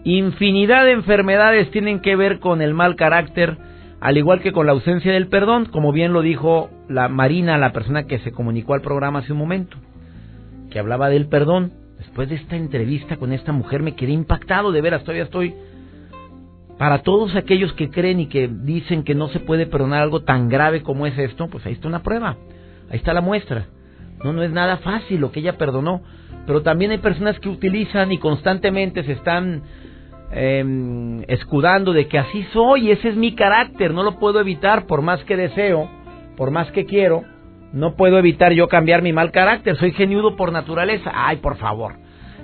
Infinidad 0.03 0.85
de 0.85 0.91
enfermedades 0.91 1.71
tienen 1.71 1.99
que 1.99 2.15
ver 2.15 2.37
con 2.37 2.61
el 2.61 2.75
mal 2.75 2.95
carácter 2.95 3.57
al 4.05 4.19
igual 4.19 4.39
que 4.39 4.51
con 4.51 4.67
la 4.67 4.73
ausencia 4.73 5.11
del 5.11 5.29
perdón, 5.29 5.65
como 5.65 5.91
bien 5.91 6.13
lo 6.13 6.21
dijo 6.21 6.69
la 6.87 7.09
Marina, 7.09 7.57
la 7.57 7.71
persona 7.71 8.03
que 8.03 8.19
se 8.19 8.31
comunicó 8.31 8.75
al 8.75 8.81
programa 8.81 9.17
hace 9.17 9.33
un 9.33 9.39
momento, 9.39 9.77
que 10.69 10.77
hablaba 10.77 11.09
del 11.09 11.25
perdón. 11.25 11.73
Después 11.97 12.29
de 12.29 12.35
esta 12.35 12.55
entrevista 12.55 13.17
con 13.17 13.33
esta 13.33 13.51
mujer 13.51 13.81
me 13.81 13.95
quedé 13.95 14.11
impactado, 14.11 14.71
de 14.71 14.81
veras, 14.81 15.01
todavía 15.01 15.23
estoy... 15.23 15.55
Para 16.77 16.99
todos 17.01 17.35
aquellos 17.35 17.73
que 17.73 17.89
creen 17.89 18.19
y 18.19 18.27
que 18.27 18.47
dicen 18.47 19.03
que 19.03 19.15
no 19.15 19.27
se 19.29 19.39
puede 19.39 19.65
perdonar 19.65 20.03
algo 20.03 20.21
tan 20.21 20.49
grave 20.49 20.83
como 20.83 21.07
es 21.07 21.17
esto, 21.17 21.47
pues 21.47 21.65
ahí 21.65 21.73
está 21.73 21.87
una 21.87 22.03
prueba, 22.03 22.37
ahí 22.91 22.97
está 22.97 23.11
la 23.11 23.21
muestra. 23.21 23.65
No, 24.23 24.33
no 24.33 24.43
es 24.43 24.51
nada 24.51 24.77
fácil 24.77 25.19
lo 25.19 25.31
que 25.31 25.39
ella 25.39 25.57
perdonó, 25.57 26.03
pero 26.45 26.61
también 26.61 26.91
hay 26.91 26.99
personas 26.99 27.39
que 27.39 27.49
utilizan 27.49 28.11
y 28.11 28.19
constantemente 28.19 29.03
se 29.03 29.13
están 29.13 29.63
eh, 30.31 31.25
escudando 31.27 31.93
de 31.93 32.07
que 32.07 32.17
así 32.17 32.43
soy, 32.53 32.91
ese 32.91 33.09
es 33.09 33.15
mi 33.15 33.35
carácter, 33.35 33.93
no 33.93 34.03
lo 34.03 34.19
puedo 34.19 34.39
evitar 34.39 34.85
por 34.85 35.01
más 35.01 35.23
que 35.23 35.37
deseo, 35.37 35.89
por 36.35 36.51
más 36.51 36.71
que 36.71 36.85
quiero, 36.85 37.23
no 37.73 37.95
puedo 37.95 38.17
evitar 38.17 38.53
yo 38.53 38.67
cambiar 38.67 39.01
mi 39.01 39.13
mal 39.13 39.31
carácter, 39.31 39.75
soy 39.77 39.91
geniudo 39.91 40.35
por 40.35 40.51
naturaleza. 40.51 41.11
Ay, 41.13 41.37
por 41.37 41.57
favor, 41.57 41.95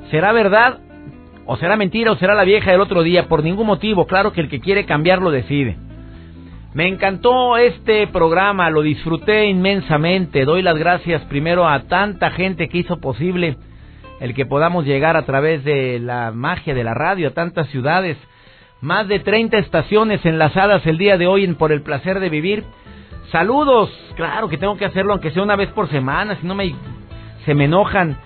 ¿será 0.10 0.32
verdad 0.34 0.80
o 1.46 1.58
será 1.58 1.78
mentira 1.78 2.12
o 2.12 2.17
será 2.17 2.36
la 2.36 2.44
vieja 2.44 2.72
del 2.72 2.82
otro 2.82 3.02
día? 3.02 3.28
Por 3.28 3.44
ningún 3.44 3.67
motivo, 3.67 4.06
claro 4.06 4.34
que 4.34 4.41
el 4.41 4.50
que 4.50 4.60
quiere 4.60 4.86
cambiarlo 4.86 5.32
decide. 5.32 5.78
Me 6.74 6.88
encantó 6.88 7.58
este 7.58 8.08
programa, 8.08 8.70
lo 8.70 8.82
disfruté 8.82 9.46
inmensamente. 9.48 10.46
Doy 10.46 10.62
las 10.62 10.78
gracias 10.78 11.22
primero 11.26 11.67
a 11.67 11.82
tanta 11.84 12.32
gente 12.32 12.70
que 12.70 12.78
hizo 12.78 13.02
posible 13.02 13.58
el 14.22 14.36
que 14.36 14.46
podamos 14.46 14.86
llegar 14.86 15.18
a 15.18 15.26
través 15.26 15.64
de 15.64 16.00
la 16.00 16.32
magia 16.32 16.76
de 16.76 16.84
la 16.84 16.94
radio 16.94 17.30
a 17.30 17.34
tantas 17.34 17.68
ciudades. 17.70 18.18
Más 18.80 19.08
de 19.08 19.20
30 19.20 19.58
estaciones 19.58 20.24
enlazadas 20.26 20.86
el 20.86 21.00
día 21.00 21.18
de 21.18 21.26
hoy 21.26 21.44
en 21.44 21.56
Por 21.56 21.72
el 21.72 21.82
Placer 21.82 22.20
de 22.20 22.30
Vivir. 22.30 22.64
Saludos, 23.32 23.90
claro 24.16 24.48
que 24.48 24.60
tengo 24.60 24.78
que 24.78 24.86
hacerlo 24.86 25.14
aunque 25.14 25.32
sea 25.32 25.42
una 25.42 25.56
vez 25.56 25.70
por 25.70 25.90
semana, 25.90 26.38
si 26.40 26.46
no 26.46 26.54
me 26.54 26.74
se 27.46 27.56
me 27.56 27.66
enojan. 27.66 28.18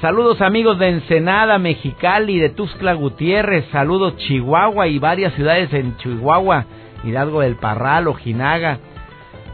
Saludos 0.00 0.40
amigos 0.40 0.80
de 0.80 0.88
Ensenada, 0.88 1.58
Mexicali, 1.58 2.38
de 2.40 2.50
Tuxtla 2.50 2.94
Gutiérrez, 2.94 3.66
saludos 3.70 4.16
Chihuahua 4.16 4.88
y 4.88 4.98
varias 4.98 5.32
ciudades 5.34 5.72
en 5.72 5.96
Chihuahua, 5.98 6.66
Hidalgo 7.04 7.40
del 7.40 7.54
Parral, 7.54 8.08
Ojinaga. 8.08 8.80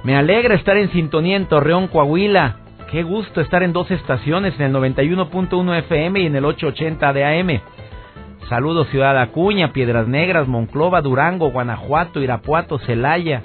Me 0.05 0.16
alegra 0.16 0.55
estar 0.55 0.76
en 0.78 0.90
sintonía 0.90 1.37
en 1.37 1.46
Torreón, 1.46 1.87
Coahuila. 1.88 2.62
Qué 2.92 3.05
gusto 3.05 3.40
estar 3.40 3.62
en 3.62 3.72
dos 3.72 3.90
estaciones, 3.90 4.52
en 4.61 4.66
el 4.66 4.74
91.1 4.74 5.78
FM 5.78 6.20
y 6.20 6.26
en 6.26 6.37
el 6.37 6.44
880 6.44 7.12
de 7.14 7.24
AM. 7.24 7.61
Saludos 8.50 8.87
Ciudad 8.88 9.18
Acuña, 9.18 9.72
Piedras 9.72 10.07
Negras, 10.07 10.46
Monclova, 10.46 11.00
Durango, 11.00 11.50
Guanajuato, 11.50 12.20
Irapuato, 12.20 12.78
Celaya, 12.81 13.40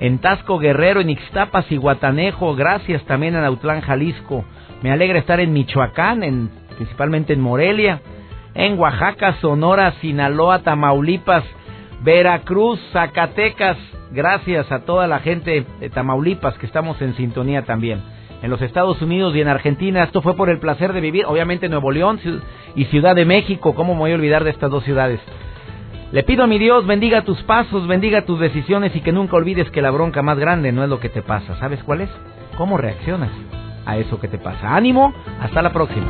en 0.00 0.16
Tasco 0.18 0.58
Guerrero, 0.58 1.02
en 1.02 1.10
Ixtapas 1.10 1.70
y 1.70 1.76
Guatanejo. 1.76 2.56
Gracias 2.56 3.04
también 3.04 3.36
a 3.36 3.42
Nautlán, 3.42 3.82
Jalisco. 3.82 4.46
Me 4.80 4.90
alegra 4.90 5.18
estar 5.18 5.40
en 5.40 5.52
Michoacán, 5.52 6.22
en, 6.22 6.48
principalmente 6.74 7.34
en 7.34 7.40
Morelia, 7.42 8.00
en 8.54 8.78
Oaxaca, 8.78 9.34
Sonora, 9.42 9.92
Sinaloa, 10.00 10.60
Tamaulipas, 10.60 11.44
Veracruz, 12.02 12.80
Zacatecas. 12.94 13.76
Gracias 14.10 14.72
a 14.72 14.86
toda 14.86 15.06
la 15.06 15.18
gente 15.18 15.66
de 15.80 15.90
Tamaulipas 15.90 16.56
que 16.56 16.64
estamos 16.64 17.02
en 17.02 17.14
sintonía 17.14 17.66
también 17.66 18.00
en 18.42 18.50
los 18.50 18.62
Estados 18.62 19.00
Unidos 19.02 19.34
y 19.34 19.40
en 19.40 19.48
Argentina. 19.48 20.02
Esto 20.02 20.22
fue 20.22 20.34
por 20.34 20.50
el 20.50 20.58
placer 20.58 20.92
de 20.92 21.00
vivir, 21.00 21.24
obviamente 21.26 21.68
Nuevo 21.68 21.90
León 21.90 22.20
y 22.74 22.84
Ciudad 22.86 23.14
de 23.14 23.24
México. 23.24 23.74
¿Cómo 23.74 23.94
me 23.94 24.00
voy 24.00 24.12
a 24.12 24.14
olvidar 24.14 24.44
de 24.44 24.50
estas 24.50 24.70
dos 24.70 24.84
ciudades? 24.84 25.20
Le 26.12 26.24
pido 26.24 26.42
a 26.42 26.46
mi 26.48 26.58
Dios, 26.58 26.86
bendiga 26.86 27.22
tus 27.22 27.40
pasos, 27.42 27.86
bendiga 27.86 28.22
tus 28.22 28.40
decisiones 28.40 28.94
y 28.96 29.00
que 29.00 29.12
nunca 29.12 29.36
olvides 29.36 29.70
que 29.70 29.82
la 29.82 29.92
bronca 29.92 30.22
más 30.22 30.38
grande 30.38 30.72
no 30.72 30.82
es 30.82 30.88
lo 30.88 30.98
que 30.98 31.08
te 31.08 31.22
pasa. 31.22 31.56
¿Sabes 31.56 31.82
cuál 31.84 32.00
es? 32.00 32.10
¿Cómo 32.56 32.76
reaccionas 32.76 33.30
a 33.86 33.96
eso 33.96 34.18
que 34.18 34.26
te 34.26 34.38
pasa? 34.38 34.74
Ánimo, 34.74 35.14
hasta 35.40 35.62
la 35.62 35.72
próxima. 35.72 36.06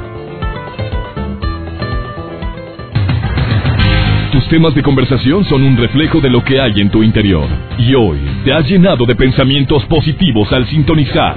Tus 4.32 4.48
temas 4.48 4.74
de 4.74 4.82
conversación 4.82 5.44
son 5.44 5.62
un 5.62 5.76
reflejo 5.76 6.20
de 6.20 6.30
lo 6.30 6.42
que 6.42 6.60
hay 6.60 6.72
en 6.80 6.90
tu 6.90 7.02
interior. 7.02 7.46
Y 7.78 7.94
hoy 7.94 8.20
te 8.44 8.54
has 8.54 8.66
llenado 8.66 9.04
de 9.04 9.16
pensamientos 9.16 9.84
positivos 9.84 10.50
al 10.52 10.66
sintonizar 10.66 11.36